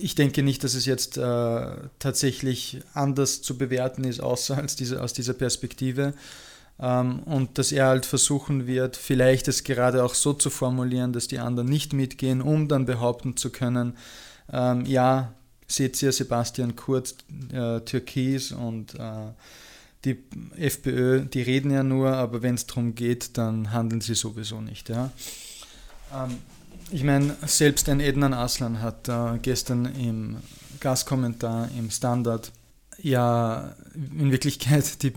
ich 0.00 0.14
denke 0.14 0.42
nicht, 0.42 0.64
dass 0.64 0.74
es 0.74 0.86
jetzt 0.86 1.18
äh, 1.18 1.76
tatsächlich 1.98 2.80
anders 2.94 3.42
zu 3.42 3.58
bewerten 3.58 4.04
ist, 4.04 4.20
außer 4.20 4.56
als 4.56 4.76
diese, 4.76 5.02
aus 5.02 5.12
dieser 5.12 5.34
Perspektive. 5.34 6.14
Ähm, 6.78 7.20
und 7.20 7.58
dass 7.58 7.72
er 7.72 7.86
halt 7.86 8.06
versuchen 8.06 8.66
wird, 8.66 8.96
vielleicht 8.96 9.48
es 9.48 9.64
gerade 9.64 10.04
auch 10.04 10.14
so 10.14 10.32
zu 10.34 10.50
formulieren, 10.50 11.12
dass 11.12 11.28
die 11.28 11.38
anderen 11.38 11.68
nicht 11.68 11.92
mitgehen, 11.92 12.42
um 12.42 12.68
dann 12.68 12.84
behaupten 12.84 13.36
zu 13.36 13.50
können, 13.50 13.96
ähm, 14.52 14.84
ja, 14.84 15.32
seht 15.66 16.00
ihr 16.02 16.12
Sebastian 16.12 16.76
Kurz, 16.76 17.16
äh, 17.52 17.80
Türkis 17.80 18.52
und 18.52 18.94
äh, 18.94 19.32
die 20.04 20.22
FPÖ, 20.56 21.24
die 21.24 21.42
reden 21.42 21.70
ja 21.70 21.82
nur, 21.82 22.12
aber 22.12 22.42
wenn 22.42 22.54
es 22.54 22.66
darum 22.66 22.94
geht, 22.94 23.36
dann 23.38 23.72
handeln 23.72 24.00
sie 24.00 24.14
sowieso 24.14 24.60
nicht. 24.60 24.88
Ja. 24.88 25.10
Ähm, 26.14 26.36
ich 26.90 27.02
meine, 27.02 27.36
selbst 27.46 27.88
ein 27.88 27.98
Ednan 27.98 28.32
Aslan 28.32 28.80
hat 28.80 29.08
äh, 29.08 29.38
gestern 29.42 29.86
im 29.86 30.36
Gastkommentar 30.78 31.68
im 31.76 31.90
Standard 31.90 32.52
ja 33.02 33.74
in 33.94 34.32
Wirklichkeit 34.32 35.02
die 35.02 35.12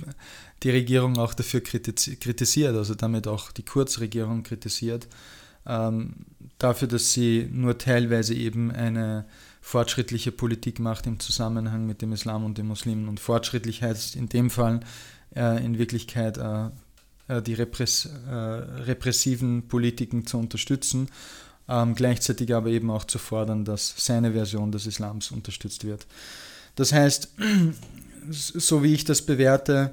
die 0.63 0.69
Regierung 0.71 1.17
auch 1.17 1.33
dafür 1.33 1.61
kritisiert, 1.61 2.75
also 2.75 2.95
damit 2.95 3.27
auch 3.27 3.51
die 3.51 3.63
Kurzregierung 3.63 4.43
kritisiert, 4.43 5.07
ähm, 5.65 6.25
dafür, 6.57 6.87
dass 6.87 7.13
sie 7.13 7.47
nur 7.51 7.77
teilweise 7.77 8.33
eben 8.33 8.71
eine 8.71 9.25
fortschrittliche 9.61 10.31
Politik 10.31 10.79
macht 10.79 11.07
im 11.07 11.19
Zusammenhang 11.19 11.85
mit 11.85 12.01
dem 12.01 12.11
Islam 12.11 12.43
und 12.43 12.57
den 12.57 12.67
Muslimen. 12.67 13.07
Und 13.07 13.19
fortschrittlich 13.19 13.83
heißt 13.83 14.15
in 14.15 14.29
dem 14.29 14.49
Fall 14.49 14.81
äh, 15.35 15.63
in 15.63 15.77
Wirklichkeit 15.77 16.37
äh, 16.37 16.69
äh 17.27 17.41
die 17.41 17.53
repress 17.53 18.09
äh, 18.27 18.33
repressiven 18.33 19.67
Politiken 19.67 20.25
zu 20.25 20.39
unterstützen, 20.39 21.09
ähm, 21.67 21.93
gleichzeitig 21.93 22.53
aber 22.53 22.69
eben 22.69 22.89
auch 22.89 23.05
zu 23.05 23.19
fordern, 23.19 23.63
dass 23.63 23.93
seine 23.97 24.33
Version 24.33 24.71
des 24.71 24.87
Islams 24.87 25.31
unterstützt 25.31 25.85
wird. 25.85 26.07
Das 26.79 26.93
heißt, 26.93 27.33
so 28.31 28.83
wie 28.83 28.93
ich 28.93 29.03
das 29.03 29.21
bewerte, 29.21 29.91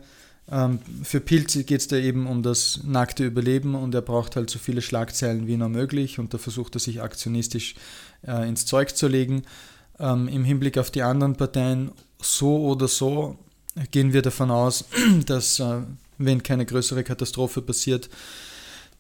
ähm, 0.49 0.78
für 1.02 1.19
Pilze 1.19 1.64
geht 1.64 1.81
es 1.81 1.88
da 1.88 1.97
eben 1.97 2.28
um 2.28 2.45
das 2.45 2.81
nackte 2.85 3.25
Überleben 3.25 3.75
und 3.75 3.93
er 3.93 4.02
braucht 4.02 4.37
halt 4.37 4.50
so 4.50 4.61
viele 4.61 4.81
Schlagzeilen 4.81 5.49
wie 5.49 5.57
nur 5.57 5.69
möglich 5.69 6.21
und 6.21 6.33
da 6.33 6.38
versucht 6.38 6.76
er 6.76 6.81
sich 6.81 7.02
aktionistisch 7.02 7.75
äh, 8.25 8.49
ins 8.49 8.66
Zeug 8.66 8.97
zu 8.97 9.09
legen. 9.09 9.43
Ähm, 9.99 10.28
Im 10.28 10.45
Hinblick 10.45 10.78
auf 10.78 10.93
die 10.93 11.02
anderen 11.02 11.35
Parteien, 11.35 11.90
so 12.23 12.64
oder 12.64 12.87
so, 12.87 13.37
gehen 13.90 14.12
wir 14.12 14.23
davon 14.23 14.52
aus, 14.52 14.85
dass, 15.26 15.59
äh, 15.59 15.81
wenn 16.19 16.45
keine 16.45 16.66
größere 16.66 17.02
Katastrophe 17.02 17.62
passiert, 17.62 18.09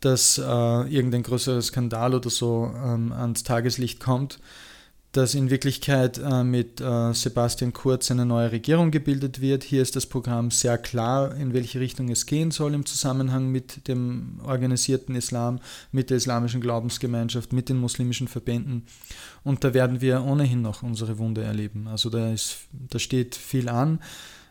dass 0.00 0.38
äh, 0.38 0.42
irgendein 0.42 1.22
größerer 1.22 1.62
Skandal 1.62 2.16
oder 2.16 2.30
so 2.30 2.74
ähm, 2.84 3.12
ans 3.12 3.44
Tageslicht 3.44 4.00
kommt 4.00 4.40
dass 5.16 5.34
in 5.34 5.50
Wirklichkeit 5.50 6.18
äh, 6.18 6.44
mit 6.44 6.80
äh, 6.80 7.12
Sebastian 7.14 7.72
Kurz 7.72 8.10
eine 8.10 8.26
neue 8.26 8.52
Regierung 8.52 8.90
gebildet 8.90 9.40
wird. 9.40 9.64
Hier 9.64 9.80
ist 9.80 9.96
das 9.96 10.04
Programm 10.04 10.50
sehr 10.50 10.76
klar, 10.76 11.34
in 11.34 11.54
welche 11.54 11.80
Richtung 11.80 12.10
es 12.10 12.26
gehen 12.26 12.50
soll 12.50 12.74
im 12.74 12.84
Zusammenhang 12.84 13.48
mit 13.50 13.88
dem 13.88 14.40
organisierten 14.44 15.14
Islam, 15.14 15.60
mit 15.90 16.10
der 16.10 16.18
islamischen 16.18 16.60
Glaubensgemeinschaft, 16.60 17.52
mit 17.52 17.68
den 17.68 17.78
muslimischen 17.78 18.28
Verbänden. 18.28 18.84
Und 19.42 19.64
da 19.64 19.72
werden 19.72 20.00
wir 20.00 20.22
ohnehin 20.22 20.60
noch 20.60 20.82
unsere 20.82 21.18
Wunde 21.18 21.42
erleben. 21.42 21.88
Also 21.88 22.10
da, 22.10 22.32
ist, 22.32 22.58
da 22.72 22.98
steht 22.98 23.36
viel 23.36 23.68
an. 23.68 24.00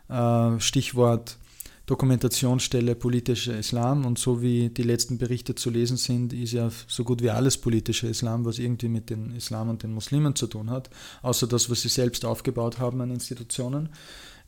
Äh, 0.08 0.58
Stichwort 0.58 1.38
Dokumentationsstelle 1.86 2.96
politischer 2.96 3.56
Islam 3.56 4.06
und 4.06 4.18
so 4.18 4.42
wie 4.42 4.70
die 4.70 4.82
letzten 4.82 5.18
Berichte 5.18 5.54
zu 5.54 5.70
lesen 5.70 5.96
sind, 5.96 6.32
ist 6.32 6.52
ja 6.52 6.68
so 6.88 7.04
gut 7.04 7.22
wie 7.22 7.30
alles 7.30 7.58
politischer 7.58 8.08
Islam, 8.08 8.44
was 8.44 8.58
irgendwie 8.58 8.88
mit 8.88 9.08
dem 9.08 9.34
Islam 9.36 9.68
und 9.68 9.84
den 9.84 9.92
Muslimen 9.92 10.34
zu 10.34 10.48
tun 10.48 10.70
hat, 10.70 10.90
außer 11.22 11.46
das, 11.46 11.70
was 11.70 11.82
sie 11.82 11.88
selbst 11.88 12.24
aufgebaut 12.24 12.80
haben 12.80 13.00
an 13.00 13.12
Institutionen 13.12 13.90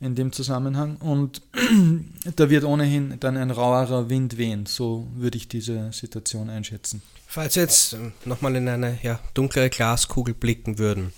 in 0.01 0.15
dem 0.15 0.33
Zusammenhang. 0.33 0.97
Und 0.97 1.41
da 2.35 2.49
wird 2.49 2.65
ohnehin 2.65 3.15
dann 3.21 3.37
ein 3.37 3.51
rauerer 3.51 4.09
Wind 4.09 4.37
wehen, 4.37 4.65
so 4.65 5.07
würde 5.15 5.37
ich 5.37 5.47
diese 5.47 5.93
Situation 5.93 6.49
einschätzen. 6.49 7.01
Falls 7.25 7.55
wir 7.55 7.63
jetzt 7.63 7.93
ähm, 7.93 8.11
nochmal 8.25 8.55
in 8.57 8.67
eine 8.67 8.99
ja, 9.01 9.19
dunklere 9.33 9.69
Glaskugel 9.69 10.33
blicken 10.33 10.77
würden 10.77 11.13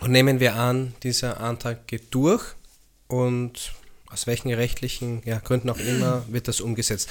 und 0.00 0.10
nehmen 0.10 0.40
wir 0.40 0.56
an, 0.56 0.94
dieser 1.04 1.40
Antrag 1.40 1.86
geht 1.86 2.12
durch 2.12 2.42
und 3.06 3.72
aus 4.12 4.26
welchen 4.26 4.52
rechtlichen 4.52 5.22
ja, 5.24 5.38
Gründen 5.38 5.70
auch 5.70 5.78
immer 5.78 6.24
wird 6.28 6.48
das 6.48 6.60
umgesetzt. 6.60 7.08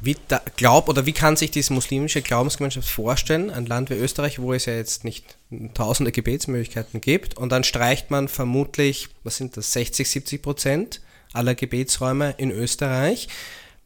Wie 0.00 0.16
da, 0.28 0.40
glaub 0.56 0.88
oder 0.88 1.06
wie 1.06 1.12
kann 1.12 1.36
sich 1.36 1.50
diese 1.50 1.72
muslimische 1.72 2.22
Glaubensgemeinschaft 2.22 2.88
vorstellen, 2.88 3.50
ein 3.50 3.66
Land 3.66 3.90
wie 3.90 3.94
Österreich, 3.94 4.40
wo 4.40 4.52
es 4.52 4.66
ja 4.66 4.74
jetzt 4.74 5.04
nicht 5.04 5.36
tausende 5.74 6.10
Gebetsmöglichkeiten 6.10 7.00
gibt 7.00 7.36
und 7.36 7.50
dann 7.50 7.62
streicht 7.62 8.10
man 8.10 8.28
vermutlich, 8.28 9.08
was 9.22 9.36
sind 9.36 9.56
das, 9.56 9.72
60, 9.72 10.08
70 10.08 10.42
Prozent 10.42 11.00
aller 11.32 11.54
Gebetsräume 11.54 12.34
in 12.38 12.50
Österreich. 12.50 13.28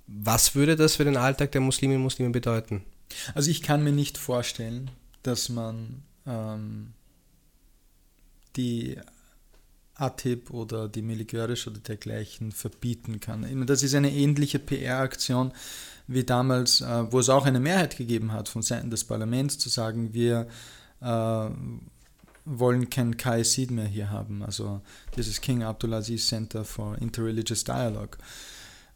Was 0.07 0.55
würde 0.55 0.77
das 0.77 0.97
für 0.97 1.05
den 1.05 1.17
Alltag 1.17 1.53
der 1.53 1.61
Musliminnen 1.61 1.99
und 1.99 2.05
Muslime 2.05 2.31
bedeuten? 2.31 2.85
Also 3.35 3.51
ich 3.51 3.63
kann 3.63 3.83
mir 3.83 3.93
nicht 3.93 4.19
vorstellen, 4.19 4.91
dass 5.23 5.49
man 5.49 6.03
ähm, 6.27 6.93
die 8.57 8.97
ATIP 9.97 10.51
oder 10.51 10.89
die 10.89 11.03
militärisch 11.03 11.67
oder 11.67 11.79
dergleichen 11.79 12.53
verbieten 12.53 13.21
kann. 13.21 13.67
Das 13.67 13.83
ist 13.83 13.95
eine 13.95 14.13
ähnliche 14.13 14.59
PR-Aktion 14.59 15.53
wie 16.09 16.25
damals, 16.25 16.81
äh, 16.81 17.13
wo 17.13 17.19
es 17.19 17.29
auch 17.29 17.47
eine 17.47 17.61
Mehrheit 17.61 17.97
gegeben 17.97 18.33
hat 18.33 18.49
von 18.49 18.63
Seiten 18.63 18.91
des 18.91 19.05
Parlaments 19.05 19.59
zu 19.59 19.69
sagen, 19.69 20.13
wir 20.13 20.47
äh, 21.01 21.49
wollen 22.45 22.89
kein 22.91 23.17
KSID 23.17 23.73
mehr 23.73 23.87
hier 23.87 24.11
haben, 24.11 24.43
also 24.43 24.81
dieses 25.17 25.41
King 25.41 25.65
Abdulaziz 25.65 26.29
Center 26.29 26.65
for 26.65 26.97
Interreligious 26.99 27.65
Dialogue. 27.65 28.19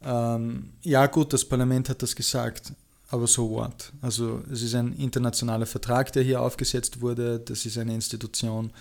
Ähm, 0.02 0.70
ja 0.82 1.06
gut, 1.06 1.32
das 1.32 1.44
Parlament 1.44 1.88
hat 1.88 2.00
das 2.02 2.14
gesagt, 2.14 2.72
aber 3.08 3.26
so 3.26 3.50
what? 3.50 3.92
Also 4.00 4.42
es 4.52 4.62
ist 4.62 4.74
ein 4.76 4.92
internationaler 4.92 5.66
Vertrag, 5.66 6.12
der 6.12 6.22
hier 6.22 6.40
aufgesetzt 6.40 7.00
wurde, 7.00 7.40
das 7.40 7.66
ist 7.66 7.76
eine 7.76 7.94
Institution, 7.94 8.72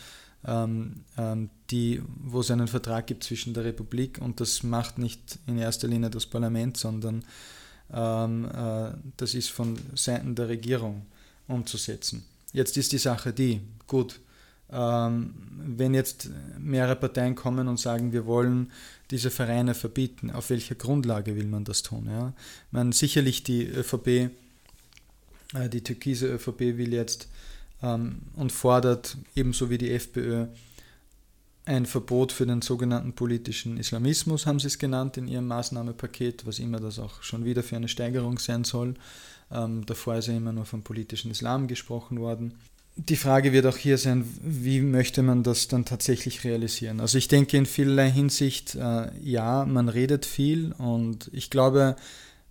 ähm, 0.46 1.04
ähm, 1.18 1.50
die, 1.70 2.02
wo 2.24 2.40
es 2.40 2.52
einen 2.52 2.68
Vertrag 2.68 3.08
gibt 3.08 3.24
zwischen 3.24 3.54
der 3.54 3.66
Republik 3.66 4.20
und 4.22 4.40
das 4.40 4.64
macht 4.64 4.98
nicht 4.98 5.40
in 5.48 5.58
erster 5.58 5.88
Linie 5.88 6.10
das 6.10 6.26
Parlament, 6.26 6.78
sondern 6.78 7.24
ähm, 7.94 8.46
äh, 8.46 8.92
das 9.18 9.34
ist 9.34 9.50
von 9.50 9.78
Seiten 9.96 10.36
der 10.36 10.50
Regierung 10.50 11.06
umzusetzen. 11.48 12.24
Jetzt 12.54 12.78
ist 12.78 12.92
die 12.92 12.98
Sache 12.98 13.34
die, 13.34 13.62
gut, 13.88 14.20
ähm, 14.72 15.34
wenn 15.66 15.94
jetzt 15.94 16.30
mehrere 16.60 16.96
Parteien 16.96 17.36
kommen 17.36 17.68
und 17.68 17.78
sagen, 17.78 18.12
wir 18.12 18.26
wollen 18.26 18.72
diese 19.12 19.32
Vereine 19.32 19.74
verbieten, 19.74 20.30
auf 20.32 20.50
welcher 20.52 20.76
Grundlage 20.76 21.36
will 21.36 21.48
man 21.48 21.64
das 21.66 21.82
tun? 21.82 22.08
Ja? 22.08 22.34
Man, 22.72 22.92
sicherlich 22.92 23.44
die 23.44 23.66
ÖVP, 23.66 24.08
äh, 24.08 24.30
die 25.72 25.82
türkise 25.82 26.28
ÖVP 26.28 26.60
will 26.78 26.94
jetzt 26.94 27.28
und 27.82 28.52
fordert 28.52 29.18
ebenso 29.36 29.70
wie 29.70 29.78
die 29.78 29.92
FPÖ 29.92 30.48
ein 31.70 31.86
Verbot 31.86 32.32
für 32.32 32.48
den 32.48 32.62
sogenannten 32.62 33.14
politischen 33.14 33.78
Islamismus, 33.78 34.48
haben 34.48 34.60
sie 34.60 34.68
es 34.68 34.80
genannt 34.80 35.18
in 35.18 35.28
ihrem 35.28 35.48
Maßnahmenpaket, 35.48 36.48
was 36.48 36.58
immer 36.58 36.80
das 36.80 36.98
auch 36.98 37.22
schon 37.22 37.46
wieder 37.46 37.62
für 37.62 37.76
eine 37.76 37.88
Steigerung 37.88 38.40
sein 38.40 38.64
soll. 38.64 38.96
Ähm, 39.52 39.86
davor 39.86 40.16
ist 40.16 40.28
ja 40.28 40.36
immer 40.36 40.52
nur 40.52 40.66
vom 40.66 40.82
politischen 40.82 41.30
Islam 41.30 41.68
gesprochen 41.68 42.20
worden. 42.20 42.56
Die 42.96 43.16
Frage 43.16 43.54
wird 43.54 43.68
auch 43.68 43.78
hier 43.78 43.98
sein, 43.98 44.26
wie 44.42 44.82
möchte 44.82 45.22
man 45.22 45.44
das 45.44 45.68
dann 45.68 45.86
tatsächlich 45.86 46.44
realisieren? 46.44 47.00
Also 47.00 47.18
ich 47.18 47.28
denke 47.28 47.56
in 47.56 47.68
vielerlei 47.68 48.12
Hinsicht, 48.12 48.76
äh, 48.76 49.12
ja, 49.22 49.64
man 49.66 49.90
redet 49.90 50.26
viel 50.26 50.74
und 50.74 51.30
ich 51.32 51.50
glaube, 51.50 51.96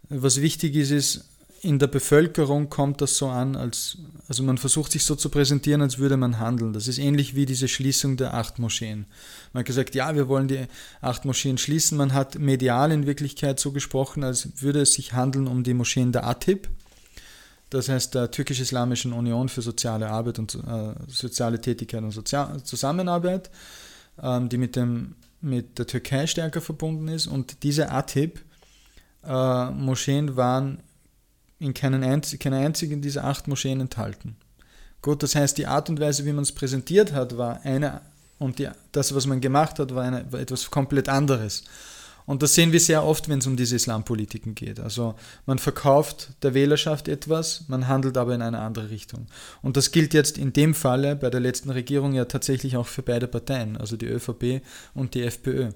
was 0.08 0.40
wichtig 0.40 0.76
ist, 0.76 0.90
ist, 0.90 1.24
in 1.60 1.78
der 1.78 1.88
Bevölkerung 1.88 2.70
kommt 2.70 3.00
das 3.00 3.16
so 3.16 3.28
an, 3.28 3.56
als, 3.56 3.98
also 4.28 4.42
man 4.42 4.58
versucht 4.58 4.92
sich 4.92 5.04
so 5.04 5.16
zu 5.16 5.28
präsentieren, 5.28 5.82
als 5.82 5.98
würde 5.98 6.16
man 6.16 6.38
handeln. 6.38 6.72
Das 6.72 6.86
ist 6.86 6.98
ähnlich 6.98 7.34
wie 7.34 7.46
diese 7.46 7.68
Schließung 7.68 8.16
der 8.16 8.34
acht 8.34 8.58
Moscheen. 8.58 9.06
Man 9.52 9.60
hat 9.60 9.66
gesagt, 9.66 9.94
ja, 9.94 10.14
wir 10.14 10.28
wollen 10.28 10.48
die 10.48 10.66
acht 11.00 11.24
Moscheen 11.24 11.58
schließen. 11.58 11.98
Man 11.98 12.14
hat 12.14 12.38
medial 12.38 12.92
in 12.92 13.06
Wirklichkeit 13.06 13.58
so 13.58 13.72
gesprochen, 13.72 14.22
als 14.22 14.62
würde 14.62 14.82
es 14.82 14.94
sich 14.94 15.12
handeln 15.14 15.48
um 15.48 15.64
die 15.64 15.74
Moscheen 15.74 16.12
der 16.12 16.26
ATIP, 16.26 16.68
das 17.70 17.88
heißt 17.88 18.14
der 18.14 18.30
Türkisch-Islamischen 18.30 19.12
Union 19.12 19.48
für 19.48 19.60
soziale 19.60 20.08
Arbeit 20.08 20.38
und 20.38 20.54
äh, 20.54 20.94
soziale 21.06 21.60
Tätigkeit 21.60 22.02
und 22.02 22.12
Sozial 22.12 22.62
Zusammenarbeit, 22.62 23.50
ähm, 24.22 24.48
die 24.48 24.58
mit, 24.58 24.74
dem, 24.74 25.16
mit 25.40 25.78
der 25.78 25.86
Türkei 25.86 26.26
stärker 26.26 26.60
verbunden 26.60 27.08
ist. 27.08 27.26
Und 27.26 27.62
diese 27.62 27.90
ATIP, 27.90 28.40
äh, 29.22 29.28
waren 29.28 30.82
in 31.58 31.74
keinen 31.74 32.02
einz 32.02 32.38
keiner 32.38 32.58
einzigen 32.58 33.02
dieser 33.02 33.24
acht 33.24 33.48
Moscheen 33.48 33.80
enthalten. 33.80 34.36
Gut, 35.02 35.22
das 35.22 35.34
heißt, 35.34 35.58
die 35.58 35.66
Art 35.66 35.88
und 35.90 36.00
Weise, 36.00 36.24
wie 36.24 36.32
man 36.32 36.42
es 36.42 36.52
präsentiert 36.52 37.12
hat, 37.12 37.36
war 37.36 37.62
eine, 37.62 38.00
und 38.38 38.58
die, 38.58 38.68
das, 38.92 39.14
was 39.14 39.26
man 39.26 39.40
gemacht 39.40 39.78
hat, 39.78 39.94
war, 39.94 40.04
eine, 40.04 40.30
war 40.32 40.40
etwas 40.40 40.70
komplett 40.70 41.08
anderes. 41.08 41.64
Und 42.26 42.42
das 42.42 42.54
sehen 42.54 42.72
wir 42.72 42.80
sehr 42.80 43.04
oft, 43.04 43.30
wenn 43.30 43.38
es 43.38 43.46
um 43.46 43.56
diese 43.56 43.76
Islampolitiken 43.76 44.54
geht. 44.54 44.80
Also 44.80 45.14
man 45.46 45.58
verkauft 45.58 46.32
der 46.42 46.52
Wählerschaft 46.52 47.08
etwas, 47.08 47.64
man 47.68 47.88
handelt 47.88 48.18
aber 48.18 48.34
in 48.34 48.42
eine 48.42 48.58
andere 48.58 48.90
Richtung. 48.90 49.28
Und 49.62 49.78
das 49.78 49.92
gilt 49.92 50.12
jetzt 50.12 50.36
in 50.36 50.52
dem 50.52 50.74
Falle 50.74 51.16
bei 51.16 51.30
der 51.30 51.40
letzten 51.40 51.70
Regierung 51.70 52.12
ja 52.12 52.26
tatsächlich 52.26 52.76
auch 52.76 52.86
für 52.86 53.02
beide 53.02 53.28
Parteien, 53.28 53.78
also 53.78 53.96
die 53.96 54.08
ÖVP 54.08 54.62
und 54.92 55.14
die 55.14 55.22
FPÖ. 55.22 55.70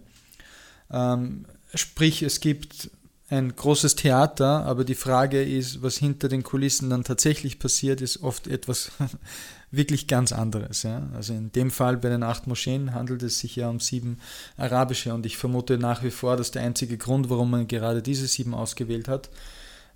Ähm, 0.90 1.46
sprich, 1.74 2.22
es 2.22 2.40
gibt 2.40 2.90
ein 3.32 3.56
großes 3.56 3.96
Theater, 3.96 4.66
aber 4.66 4.84
die 4.84 4.94
Frage 4.94 5.42
ist, 5.42 5.82
was 5.82 5.96
hinter 5.96 6.28
den 6.28 6.42
Kulissen 6.42 6.90
dann 6.90 7.02
tatsächlich 7.02 7.58
passiert, 7.58 8.02
ist 8.02 8.22
oft 8.22 8.46
etwas 8.46 8.92
wirklich 9.70 10.06
ganz 10.06 10.32
anderes. 10.32 10.82
Ja? 10.82 11.08
Also 11.14 11.32
in 11.32 11.50
dem 11.50 11.70
Fall 11.70 11.96
bei 11.96 12.10
den 12.10 12.22
acht 12.22 12.46
Moscheen 12.46 12.94
handelt 12.94 13.22
es 13.22 13.38
sich 13.38 13.56
ja 13.56 13.70
um 13.70 13.80
sieben 13.80 14.18
arabische 14.58 15.14
und 15.14 15.24
ich 15.24 15.38
vermute 15.38 15.78
nach 15.78 16.02
wie 16.02 16.10
vor, 16.10 16.36
dass 16.36 16.50
der 16.50 16.62
einzige 16.62 16.98
Grund, 16.98 17.30
warum 17.30 17.50
man 17.50 17.66
gerade 17.68 18.02
diese 18.02 18.26
sieben 18.26 18.52
ausgewählt 18.52 19.08
hat, 19.08 19.30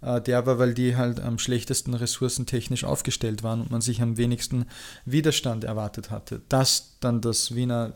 äh, 0.01 0.19
der 0.23 0.47
war, 0.47 0.59
weil 0.59 0.73
die 0.73 0.97
halt 0.97 1.21
am 1.21 1.39
schlechtesten 1.39 1.93
ressourcentechnisch 1.93 2.85
aufgestellt 2.85 3.43
waren 3.43 3.61
und 3.61 3.71
man 3.71 3.83
sich 3.83 4.01
am 4.01 4.17
wenigsten 4.17 4.65
Widerstand 5.05 5.65
erwartet 5.65 6.11
hatte. 6.11 6.41
Dass 6.49 6.97
dann 7.01 7.21
das 7.21 7.55
Wiener 7.55 7.93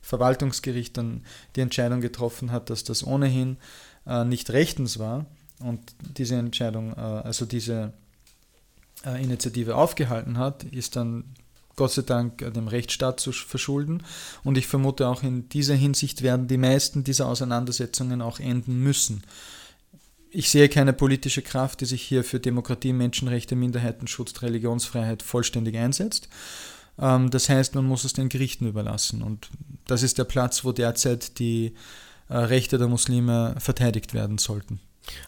Verwaltungsgericht 0.00 0.96
dann 0.96 1.24
die 1.56 1.60
Entscheidung 1.60 2.00
getroffen 2.00 2.52
hat, 2.52 2.70
dass 2.70 2.84
das 2.84 3.04
ohnehin 3.04 3.56
äh, 4.06 4.24
nicht 4.24 4.50
rechtens 4.50 4.98
war 4.98 5.26
und 5.58 5.80
diese 6.16 6.36
Entscheidung, 6.36 6.92
äh, 6.92 7.00
also 7.00 7.46
diese 7.46 7.92
äh, 9.04 9.22
Initiative 9.22 9.76
aufgehalten 9.76 10.38
hat, 10.38 10.64
ist 10.64 10.96
dann 10.96 11.24
Gott 11.76 11.92
sei 11.92 12.02
Dank 12.02 12.38
dem 12.38 12.68
Rechtsstaat 12.68 13.20
zu 13.20 13.32
verschulden. 13.32 14.02
Und 14.44 14.56
ich 14.56 14.66
vermute 14.66 15.08
auch 15.08 15.22
in 15.22 15.48
dieser 15.50 15.74
Hinsicht 15.74 16.22
werden 16.22 16.48
die 16.48 16.56
meisten 16.56 17.04
dieser 17.04 17.28
Auseinandersetzungen 17.28 18.22
auch 18.22 18.40
enden 18.40 18.82
müssen. 18.82 19.22
Ich 20.30 20.50
sehe 20.50 20.70
keine 20.70 20.94
politische 20.94 21.42
Kraft, 21.42 21.82
die 21.82 21.84
sich 21.84 22.02
hier 22.02 22.24
für 22.24 22.40
Demokratie, 22.40 22.94
Menschenrechte, 22.94 23.56
Minderheitenschutz, 23.56 24.40
Religionsfreiheit 24.42 25.22
vollständig 25.22 25.76
einsetzt. 25.76 26.28
Ähm, 26.98 27.30
das 27.30 27.48
heißt, 27.48 27.74
man 27.74 27.84
muss 27.84 28.04
es 28.04 28.14
den 28.14 28.30
Gerichten 28.30 28.66
überlassen. 28.66 29.22
Und 29.22 29.50
das 29.86 30.02
ist 30.02 30.16
der 30.18 30.24
Platz, 30.24 30.64
wo 30.64 30.72
derzeit 30.72 31.38
die 31.38 31.66
äh, 31.66 31.72
Rechte 32.28 32.78
der 32.78 32.88
Muslime 32.88 33.54
verteidigt 33.58 34.14
werden 34.14 34.38
sollten. 34.38 34.80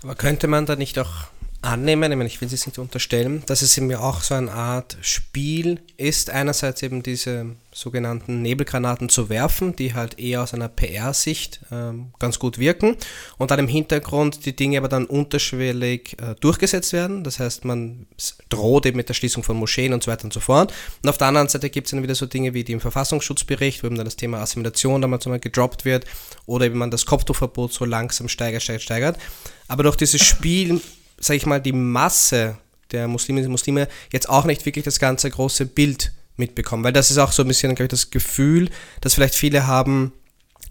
Aber 0.03 0.15
könnte 0.15 0.49
man 0.49 0.67
da 0.67 0.77
nicht 0.77 0.99
auch 0.99 1.29
annehmen, 1.61 2.13
ich, 2.13 2.19
meine, 2.19 2.29
ich 2.29 2.41
will 2.41 2.49
es 2.53 2.67
nicht 2.67 2.79
unterstellen, 2.79 3.43
dass 3.47 3.63
es 3.63 3.77
eben 3.77 3.93
auch 3.97 4.23
so 4.23 4.35
eine 4.35 4.53
Art 4.53 4.97
Spiel 5.01 5.81
ist, 5.97 6.31
einerseits 6.31 6.83
eben 6.83 7.03
diese 7.03 7.47
sogenannten 7.73 8.43
Nebelgranaten 8.43 9.09
zu 9.09 9.29
werfen, 9.29 9.75
die 9.75 9.95
halt 9.95 10.19
eher 10.19 10.43
aus 10.43 10.55
einer 10.55 10.69
PR-Sicht 10.69 11.61
ähm, 11.73 12.13
ganz 12.19 12.39
gut 12.39 12.59
wirken 12.59 12.97
und 13.39 13.51
dann 13.51 13.59
im 13.59 13.69
Hintergrund 13.69 14.47
die 14.47 14.55
Dinge 14.55 14.79
aber 14.79 14.89
dann 14.89 15.07
unterschwellig 15.07 16.17
äh, 16.21 16.37
durchgesetzt 16.41 16.93
werden, 16.93 17.25
das 17.25 17.41
heißt 17.41 17.65
man 17.65 18.07
droht 18.49 18.87
eben 18.87 18.97
mit 18.97 19.09
der 19.09 19.15
Schließung 19.15 19.43
von 19.43 19.57
Moscheen 19.57 19.93
und 19.93 20.03
so 20.03 20.11
weiter 20.11 20.25
und 20.25 20.33
so 20.33 20.41
fort. 20.41 20.73
Und 21.03 21.09
auf 21.09 21.19
der 21.19 21.27
anderen 21.27 21.49
Seite 21.49 21.71
gibt 21.71 21.87
es 21.87 21.91
dann 21.91 22.03
wieder 22.03 22.15
so 22.15 22.27
Dinge 22.27 22.55
wie 22.55 22.63
im 22.63 22.81
Verfassungsschutzbericht, 22.81 23.83
wo 23.83 23.89
eben 23.89 23.97
dann 23.97 24.05
das 24.05 24.17
Thema 24.17 24.39
Assimilation 24.39 25.03
damals 25.03 25.27
mal 25.27 25.41
gedroppt 25.41 25.85
wird 25.85 26.05
oder 26.47 26.67
eben 26.67 26.79
man 26.79 26.91
das 26.91 27.05
Kopftuchverbot 27.05 27.73
so 27.73 27.85
langsam 27.85 28.29
steigert, 28.29 28.63
steigert, 28.63 28.83
steigert, 28.83 29.19
aber 29.67 29.83
durch 29.83 29.97
dieses 29.97 30.23
Spiel 30.23 30.81
sage 31.21 31.37
ich 31.37 31.47
mal, 31.47 31.61
die 31.61 31.73
Masse 31.73 32.59
der 32.93 33.09
Musliminnen 33.09 33.47
und 33.47 33.53
Muslime 33.53 33.89
jetzt 34.13 34.29
auch 34.29 34.45
nicht 34.45 34.65
wirklich 34.65 34.85
das 34.85 34.99
ganze 34.99 35.31
große 35.31 35.67
Bild 35.67 36.13
mitbekommen. 36.37 36.85
Weil 36.85 36.93
das 36.93 37.11
ist 37.11 37.19
auch 37.19 37.33
so 37.33 37.43
ein 37.43 37.49
bisschen, 37.49 37.75
glaube 37.75 37.85
ich, 37.85 37.91
das 37.91 38.11
Gefühl, 38.11 38.71
dass 39.01 39.15
vielleicht 39.15 39.35
viele 39.35 39.67
haben, 39.67 40.13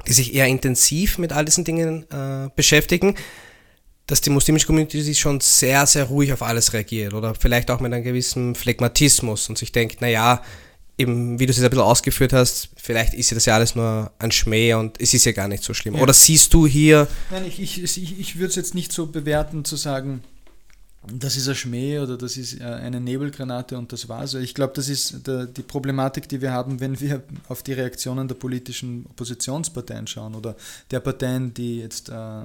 die 0.07 0.13
sich 0.13 0.33
eher 0.33 0.47
intensiv 0.47 1.17
mit 1.17 1.33
all 1.33 1.45
diesen 1.45 1.63
Dingen 1.63 2.09
äh, 2.11 2.49
beschäftigen, 2.55 3.15
dass 4.07 4.21
die 4.21 4.29
muslimische 4.29 4.65
Community 4.65 5.13
schon 5.13 5.41
sehr, 5.41 5.85
sehr 5.85 6.05
ruhig 6.05 6.31
auf 6.31 6.41
alles 6.41 6.73
reagiert 6.73 7.13
oder 7.13 7.35
vielleicht 7.35 7.69
auch 7.69 7.81
mit 7.81 7.93
einem 7.93 8.03
gewissen 8.03 8.55
Phlegmatismus 8.55 9.49
und 9.49 9.57
sich 9.57 9.73
denkt, 9.73 9.99
naja, 9.99 10.41
eben, 10.97 11.39
wie 11.39 11.45
du 11.45 11.51
es 11.51 11.57
jetzt 11.57 11.65
ein 11.65 11.69
bisschen 11.69 11.83
ausgeführt 11.83 12.31
hast, 12.31 12.69
vielleicht 12.77 13.13
ist 13.13 13.29
ja 13.31 13.35
das 13.35 13.45
ja 13.45 13.55
alles 13.55 13.75
nur 13.75 14.11
ein 14.17 14.31
Schmäh 14.31 14.73
und 14.75 14.99
es 15.01 15.13
ist 15.13 15.25
ja 15.25 15.33
gar 15.33 15.49
nicht 15.49 15.63
so 15.63 15.73
schlimm. 15.73 15.95
Ja. 15.95 16.01
Oder 16.01 16.13
siehst 16.13 16.53
du 16.53 16.65
hier. 16.65 17.07
Nein, 17.29 17.45
ich, 17.45 17.59
ich, 17.59 17.83
ich, 17.83 18.19
ich 18.19 18.35
würde 18.37 18.47
es 18.47 18.55
jetzt 18.55 18.75
nicht 18.75 18.93
so 18.93 19.07
bewerten, 19.07 19.65
zu 19.65 19.75
sagen, 19.75 20.23
das 21.13 21.37
ist 21.37 21.47
ein 21.47 21.55
Schmäh 21.55 21.99
oder 21.99 22.17
das 22.17 22.37
ist 22.37 22.59
äh, 22.59 22.63
eine 22.63 22.99
Nebelgranate 22.99 23.77
und 23.77 23.91
das 23.91 24.09
war's. 24.09 24.33
Ich 24.33 24.53
glaube, 24.53 24.73
das 24.75 24.89
ist 24.89 25.27
die 25.27 25.63
Problematik, 25.63 26.27
die 26.29 26.41
wir 26.41 26.51
haben, 26.51 26.79
wenn 26.79 26.99
wir 26.99 27.23
auf 27.47 27.63
die 27.63 27.73
Reaktionen 27.73 28.27
der 28.27 28.35
politischen 28.35 29.05
Oppositionsparteien 29.07 30.07
schauen 30.07 30.35
oder 30.35 30.55
der 30.91 30.99
Parteien, 30.99 31.53
die 31.53 31.79
jetzt 31.79 32.09
äh, 32.09 32.43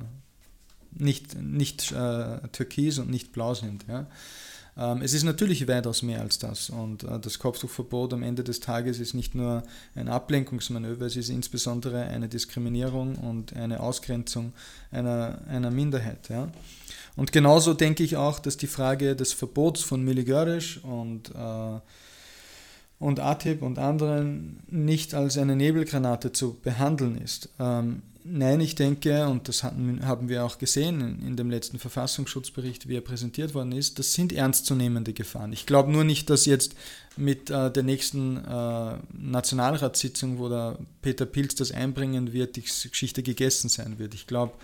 nicht, 0.93 1.41
nicht 1.41 1.93
äh, 1.93 2.39
türkis 2.53 2.99
und 2.99 3.11
nicht 3.11 3.33
blau 3.33 3.55
sind. 3.55 3.85
Ähm, 4.77 5.03
es 5.03 5.13
ist 5.15 5.25
natürlich 5.25 5.69
weitaus 5.69 6.03
mehr 6.03 6.21
als 6.21 6.39
das 6.39 6.71
und 6.71 7.05
das 7.05 7.39
Kopftuchverbot 7.39 8.15
am 8.15 8.23
Ende 8.23 8.43
des 8.45 8.61
Tages 8.61 9.01
ist 9.01 9.13
nicht 9.13 9.35
nur 9.35 9.63
ein 9.95 10.09
Ablenkungsmanöver, 10.09 11.07
es 11.07 11.17
ist 11.17 11.29
insbesondere 11.29 12.05
eine 12.05 12.29
Diskriminierung 12.29 13.17
und 13.17 13.55
eine 13.55 13.81
Ausgrenzung 13.81 14.53
einer, 14.91 15.43
einer 15.49 15.71
Minderheit. 15.71 16.31
Und 17.17 17.33
genauso 17.33 17.75
denke 17.75 18.03
ich 18.03 18.17
auch, 18.17 18.39
dass 18.39 18.57
die 18.57 18.67
Frage 18.67 19.15
des 19.17 19.33
Verbots 19.33 19.83
von 19.83 20.03
Miligörisch 20.03 20.83
und, 20.83 21.31
äh, 21.35 21.81
und 22.99 23.21
ATIP 23.21 23.63
und 23.63 23.79
anderen 23.79 24.63
nicht 24.71 25.15
als 25.15 25.37
eine 25.37 25.57
Nebelgranate 25.57 26.33
zu 26.33 26.59
behandeln 26.63 27.21
ist. 27.21 27.51
Ähm, 27.59 28.03
nein, 28.25 28.61
ich 28.61 28.77
denke, 28.77 29.27
und 29.27 29.49
das 29.49 29.63
hatten, 29.63 30.07
haben 30.07 30.31
wir 30.31 30.45
auch 30.45 30.57
gesehen 30.57 31.01
in, 31.01 31.27
in, 31.27 31.37
dem 31.37 31.51
letzten 31.51 31.79
Verfassungsschutzbericht, 31.79 32.89
wie 32.89 32.97
er 32.97 33.01
präsentiert 33.03 33.55
worden 33.55 33.73
ist, 33.73 33.99
das 33.99 34.15
sind 34.15 34.33
ernstzunehmende 34.33 35.13
Gefahren. 35.13 35.53
Ich 35.53 35.67
glaube 35.67 35.93
nur 35.93 36.05
nicht, 36.05 36.31
dass 36.31 36.47
jetzt 36.47 36.75
mit 37.17 37.51
äh, 37.51 37.71
der 37.71 37.83
nächsten 37.83 38.39
äh, 38.39 38.95
Nationalratssitzung, 39.13 40.39
wo 40.39 40.49
der 40.49 40.79
Peter 41.03 41.27
Pilz 41.27 41.57
das 41.57 41.73
einbringen 41.73 42.33
wird, 42.33 42.57
die 42.57 42.63
Geschichte 42.63 43.23
gegessen 43.23 43.69
sein 43.69 43.99
wird. 43.99 44.15
Ich 44.15 44.27
glaube, 44.27 44.55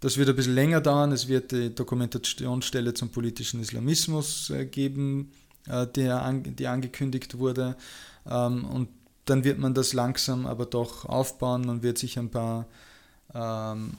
das 0.00 0.16
wird 0.16 0.28
ein 0.28 0.36
bisschen 0.36 0.54
länger 0.54 0.80
dauern. 0.80 1.12
Es 1.12 1.28
wird 1.28 1.52
die 1.52 1.74
Dokumentationsstelle 1.74 2.94
zum 2.94 3.08
politischen 3.10 3.60
Islamismus 3.60 4.50
äh, 4.50 4.64
geben, 4.64 5.32
äh, 5.66 5.86
die 5.92 6.66
angekündigt 6.66 7.38
wurde. 7.38 7.76
Ähm, 8.28 8.64
und 8.64 8.88
dann 9.24 9.44
wird 9.44 9.58
man 9.58 9.74
das 9.74 9.92
langsam 9.92 10.46
aber 10.46 10.66
doch 10.66 11.04
aufbauen. 11.04 11.66
Man 11.66 11.82
wird 11.82 11.98
sich 11.98 12.18
ein 12.18 12.30
paar 12.30 12.66
ähm, 13.34 13.94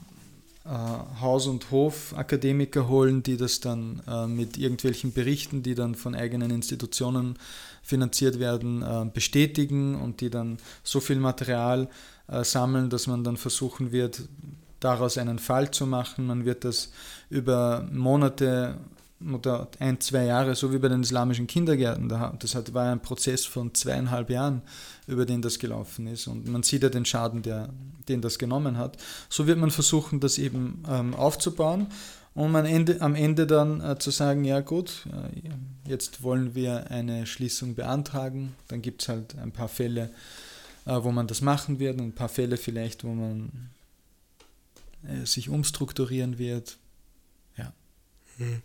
äh, 0.63 0.69
Haus- 0.69 1.47
und 1.47 1.69
Hofakademiker 1.69 2.88
holen, 2.88 3.21
die 3.21 3.38
das 3.38 3.59
dann 3.59 4.01
mit 4.27 4.57
irgendwelchen 4.57 5.13
Berichten, 5.13 5.63
die 5.63 5.75
dann 5.75 5.95
von 5.95 6.15
eigenen 6.15 6.51
Institutionen 6.51 7.38
finanziert 7.81 8.39
werden, 8.39 9.12
bestätigen 9.13 9.95
und 9.95 10.21
die 10.21 10.29
dann 10.29 10.57
so 10.83 10.99
viel 10.99 11.15
Material 11.17 11.89
sammeln, 12.27 12.89
dass 12.89 13.07
man 13.07 13.23
dann 13.23 13.38
versuchen 13.38 13.91
wird, 13.91 14.27
daraus 14.79 15.17
einen 15.17 15.39
Fall 15.39 15.71
zu 15.71 15.85
machen. 15.85 16.25
Man 16.25 16.45
wird 16.45 16.63
das 16.63 16.91
über 17.29 17.87
Monate 17.91 18.75
oder 19.33 19.67
ein, 19.79 19.99
zwei 19.99 20.25
Jahre, 20.25 20.55
so 20.55 20.71
wie 20.71 20.77
bei 20.77 20.87
den 20.87 21.01
islamischen 21.01 21.45
Kindergärten, 21.45 22.07
das 22.07 22.73
war 22.73 22.89
ein 22.89 23.01
Prozess 23.01 23.45
von 23.45 23.73
zweieinhalb 23.73 24.29
Jahren, 24.29 24.61
über 25.07 25.25
den 25.25 25.41
das 25.41 25.59
gelaufen 25.59 26.07
ist. 26.07 26.27
Und 26.27 26.47
man 26.47 26.63
sieht 26.63 26.83
ja 26.83 26.89
den 26.89 27.03
Schaden, 27.03 27.41
der, 27.41 27.69
den 28.07 28.21
das 28.21 28.39
genommen 28.39 28.77
hat. 28.77 28.95
So 29.27 29.45
wird 29.45 29.57
man 29.57 29.71
versuchen, 29.71 30.21
das 30.21 30.37
eben 30.37 30.83
ähm, 30.89 31.13
aufzubauen 31.15 31.87
um 32.35 32.55
am 32.55 32.65
Ende, 32.65 33.01
am 33.01 33.15
Ende 33.15 33.47
dann 33.47 33.81
äh, 33.81 33.97
zu 33.97 34.11
sagen, 34.11 34.45
ja 34.45 34.61
gut, 34.61 35.07
äh, 35.07 35.89
jetzt 35.89 36.23
wollen 36.23 36.55
wir 36.55 36.89
eine 36.89 37.25
Schließung 37.25 37.75
beantragen. 37.75 38.55
Dann 38.67 38.81
gibt 38.81 39.01
es 39.01 39.09
halt 39.09 39.37
ein 39.37 39.51
paar 39.51 39.67
Fälle, 39.67 40.09
äh, 40.85 40.97
wo 41.01 41.11
man 41.11 41.27
das 41.27 41.41
machen 41.41 41.79
wird, 41.79 41.99
ein 41.99 42.13
paar 42.13 42.29
Fälle 42.29 42.57
vielleicht, 42.57 43.03
wo 43.03 43.09
man 43.09 43.69
sich 45.23 45.49
umstrukturieren 45.49 46.38
wird. 46.38 46.77
Ja. 47.57 47.73
Hm. 48.38 48.62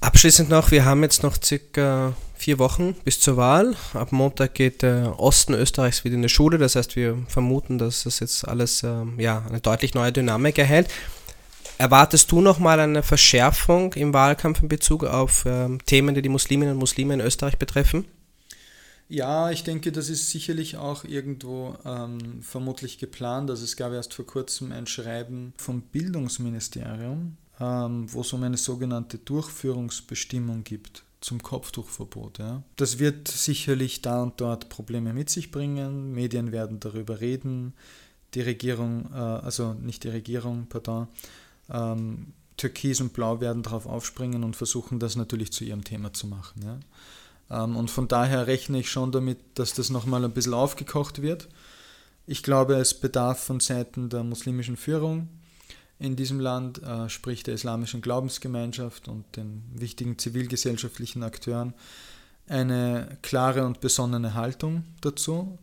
Abschließend 0.00 0.48
noch, 0.48 0.70
wir 0.70 0.84
haben 0.84 1.02
jetzt 1.02 1.22
noch 1.22 1.36
circa 1.42 2.14
vier 2.34 2.58
Wochen 2.58 2.94
bis 3.04 3.20
zur 3.20 3.36
Wahl. 3.36 3.74
Ab 3.94 4.12
Montag 4.12 4.54
geht 4.54 4.82
der 4.82 5.18
Osten 5.18 5.54
Österreichs 5.54 6.04
wieder 6.04 6.14
in 6.14 6.22
die 6.22 6.28
Schule. 6.28 6.58
Das 6.58 6.76
heißt, 6.76 6.96
wir 6.96 7.18
vermuten, 7.28 7.78
dass 7.78 8.04
das 8.04 8.20
jetzt 8.20 8.46
alles 8.46 8.82
ähm, 8.82 9.18
ja, 9.18 9.44
eine 9.48 9.60
deutlich 9.60 9.94
neue 9.94 10.12
Dynamik 10.12 10.58
erhält. 10.58 10.88
Erwartest 11.78 12.32
du 12.32 12.40
nochmal 12.40 12.80
eine 12.80 13.02
Verschärfung 13.02 13.92
im 13.94 14.14
Wahlkampf 14.14 14.62
in 14.62 14.68
Bezug 14.68 15.04
auf 15.04 15.44
ähm, 15.46 15.84
Themen, 15.84 16.14
die 16.14 16.22
die 16.22 16.28
Musliminnen 16.28 16.74
und 16.74 16.80
Muslime 16.80 17.14
in 17.14 17.20
Österreich 17.20 17.58
betreffen? 17.58 18.06
Ja, 19.08 19.50
ich 19.50 19.62
denke, 19.62 19.92
das 19.92 20.08
ist 20.08 20.30
sicherlich 20.30 20.76
auch 20.76 21.04
irgendwo 21.04 21.76
ähm, 21.84 22.42
vermutlich 22.42 22.98
geplant. 22.98 23.50
Also 23.50 23.64
es 23.64 23.76
gab 23.76 23.92
erst 23.92 24.14
vor 24.14 24.26
kurzem 24.26 24.72
ein 24.72 24.86
Schreiben 24.86 25.52
vom 25.56 25.82
Bildungsministerium, 25.82 27.36
ähm, 27.60 28.12
wo 28.12 28.22
es 28.22 28.32
um 28.32 28.42
eine 28.42 28.56
sogenannte 28.56 29.18
Durchführungsbestimmung 29.18 30.64
gibt 30.64 31.04
zum 31.20 31.42
Kopftuchverbot. 31.42 32.38
Ja. 32.38 32.62
Das 32.76 32.98
wird 32.98 33.28
sicherlich 33.28 34.02
da 34.02 34.22
und 34.22 34.40
dort 34.40 34.68
Probleme 34.68 35.12
mit 35.12 35.30
sich 35.30 35.50
bringen. 35.50 36.12
Medien 36.12 36.50
werden 36.52 36.80
darüber 36.80 37.20
reden. 37.20 37.74
Die 38.34 38.40
Regierung, 38.40 39.08
äh, 39.12 39.16
also 39.16 39.74
nicht 39.74 40.04
die 40.04 40.08
Regierung, 40.08 40.66
pardon, 40.68 41.06
ähm, 41.70 42.32
Türkis 42.56 43.00
und 43.00 43.12
Blau 43.12 43.40
werden 43.40 43.62
darauf 43.62 43.86
aufspringen 43.86 44.42
und 44.42 44.56
versuchen, 44.56 44.98
das 44.98 45.16
natürlich 45.16 45.52
zu 45.52 45.64
ihrem 45.64 45.84
Thema 45.84 46.12
zu 46.12 46.26
machen. 46.26 46.62
Ja. 46.64 46.78
Ähm, 47.50 47.76
und 47.76 47.90
von 47.90 48.08
daher 48.08 48.46
rechne 48.46 48.80
ich 48.80 48.90
schon 48.90 49.12
damit, 49.12 49.38
dass 49.54 49.74
das 49.74 49.90
nochmal 49.90 50.24
ein 50.24 50.32
bisschen 50.32 50.54
aufgekocht 50.54 51.22
wird. 51.22 51.48
Ich 52.26 52.42
glaube, 52.42 52.74
es 52.74 52.94
bedarf 52.94 53.42
von 53.42 53.60
Seiten 53.60 54.08
der 54.08 54.24
muslimischen 54.24 54.76
Führung 54.76 55.28
in 55.98 56.16
diesem 56.16 56.40
Land, 56.40 56.82
äh, 56.82 57.08
sprich 57.08 57.42
der 57.42 57.54
islamischen 57.54 58.02
Glaubensgemeinschaft 58.02 59.08
und 59.08 59.24
den 59.36 59.62
wichtigen 59.72 60.18
zivilgesellschaftlichen 60.18 61.22
Akteuren, 61.22 61.72
eine 62.48 63.18
klare 63.22 63.64
und 63.64 63.80
besonnene 63.80 64.34
Haltung 64.34 64.84
dazu, 65.00 65.58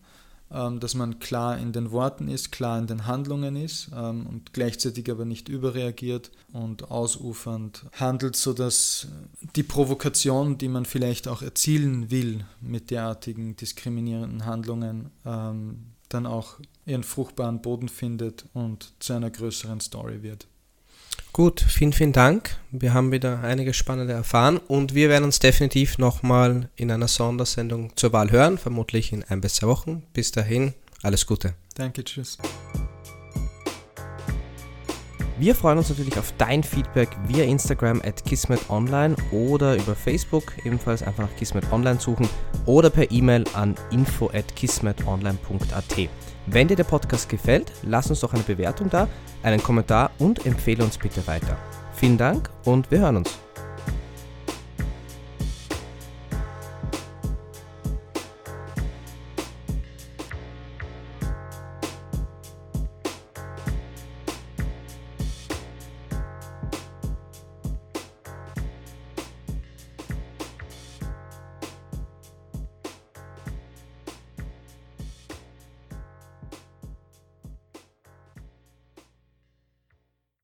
dass 0.54 0.94
man 0.94 1.20
klar 1.20 1.58
in 1.58 1.72
den 1.72 1.92
Worten 1.92 2.28
ist, 2.28 2.52
klar 2.52 2.78
in 2.78 2.88
den 2.88 3.08
Handlungen 3.08 3.56
ist 3.56 3.90
ähm, 3.96 4.28
und 4.28 4.54
gleichzeitig 4.54 5.10
aber 5.10 5.26
nicht 5.26 5.50
überreagiert 5.50 6.32
und 6.52 6.92
ausufernd 6.92 7.86
handelt, 7.94 8.36
sodass 8.36 9.08
die 9.56 9.64
Provokation, 9.64 10.58
die 10.58 10.68
man 10.68 10.86
vielleicht 10.86 11.28
auch 11.28 11.42
erzielen 11.42 12.12
will 12.12 12.46
mit 12.62 12.92
derartigen 12.92 13.56
diskriminierenden 13.56 14.46
Handlungen, 14.46 15.10
ähm, 15.26 15.88
dann 16.10 16.26
auch 16.28 16.60
ihren 16.86 17.04
fruchtbaren 17.04 17.62
Boden 17.62 17.90
findet 17.90 18.46
und 18.54 18.94
zu 19.00 19.14
einer 19.14 19.32
größeren 19.32 19.80
Story 19.80 20.22
wird. 20.22 20.48
Gut, 21.34 21.66
vielen, 21.68 21.94
vielen 21.94 22.14
Dank. 22.14 22.58
Wir 22.70 22.94
haben 22.94 23.12
wieder 23.12 23.42
einige 23.42 23.74
spannende 23.74 24.14
erfahren 24.14 24.58
und 24.68 24.94
wir 24.94 25.10
werden 25.10 25.24
uns 25.24 25.40
definitiv 25.40 25.98
nochmal 25.98 26.70
in 26.76 26.92
einer 26.92 27.08
Sondersendung 27.08 27.92
zur 27.96 28.14
Wahl 28.14 28.30
hören, 28.30 28.60
vermutlich 28.60 29.12
in 29.12 29.24
ein 29.24 29.42
bis 29.42 29.56
zwei 29.56 29.68
Wochen. 29.68 30.04
Bis 30.14 30.32
dahin, 30.32 30.76
alles 31.02 31.26
Gute. 31.26 31.56
Danke, 31.74 32.04
tschüss. 32.04 32.38
Wir 35.40 35.56
freuen 35.56 35.80
uns 35.80 35.90
natürlich 35.90 36.18
auf 36.20 36.32
dein 36.38 36.62
Feedback 36.62 37.10
via 37.28 37.44
Instagram 37.44 38.02
at 38.06 38.24
kismetonline 38.24 39.16
oder 39.32 39.76
über 39.76 39.96
Facebook, 39.96 40.54
ebenfalls 40.64 41.02
einfach 41.02 41.24
nach 41.24 41.36
Kismet 41.36 41.72
Online 41.72 42.00
suchen 42.00 42.30
oder 42.68 42.92
per 42.92 43.10
E-Mail 43.12 43.44
an 43.54 43.74
info 43.92 44.28
at 44.28 44.56
kismetonline.at. 44.56 46.10
Wenn 46.46 46.68
dir 46.68 46.76
der 46.76 46.84
Podcast 46.84 47.30
gefällt, 47.30 47.72
lass 47.84 48.10
uns 48.10 48.20
doch 48.20 48.34
eine 48.34 48.44
Bewertung 48.44 48.90
da, 48.90 49.08
einen 49.42 49.64
Kommentar 49.64 50.12
und 50.20 50.46
empfehle 50.46 50.84
uns 50.84 50.98
bitte 50.98 51.26
weiter. 51.26 51.58
Vielen 51.96 52.18
Dank 52.18 52.50
und 52.66 52.92
wir 52.92 53.00
hören 53.00 53.18
uns. 53.18 53.40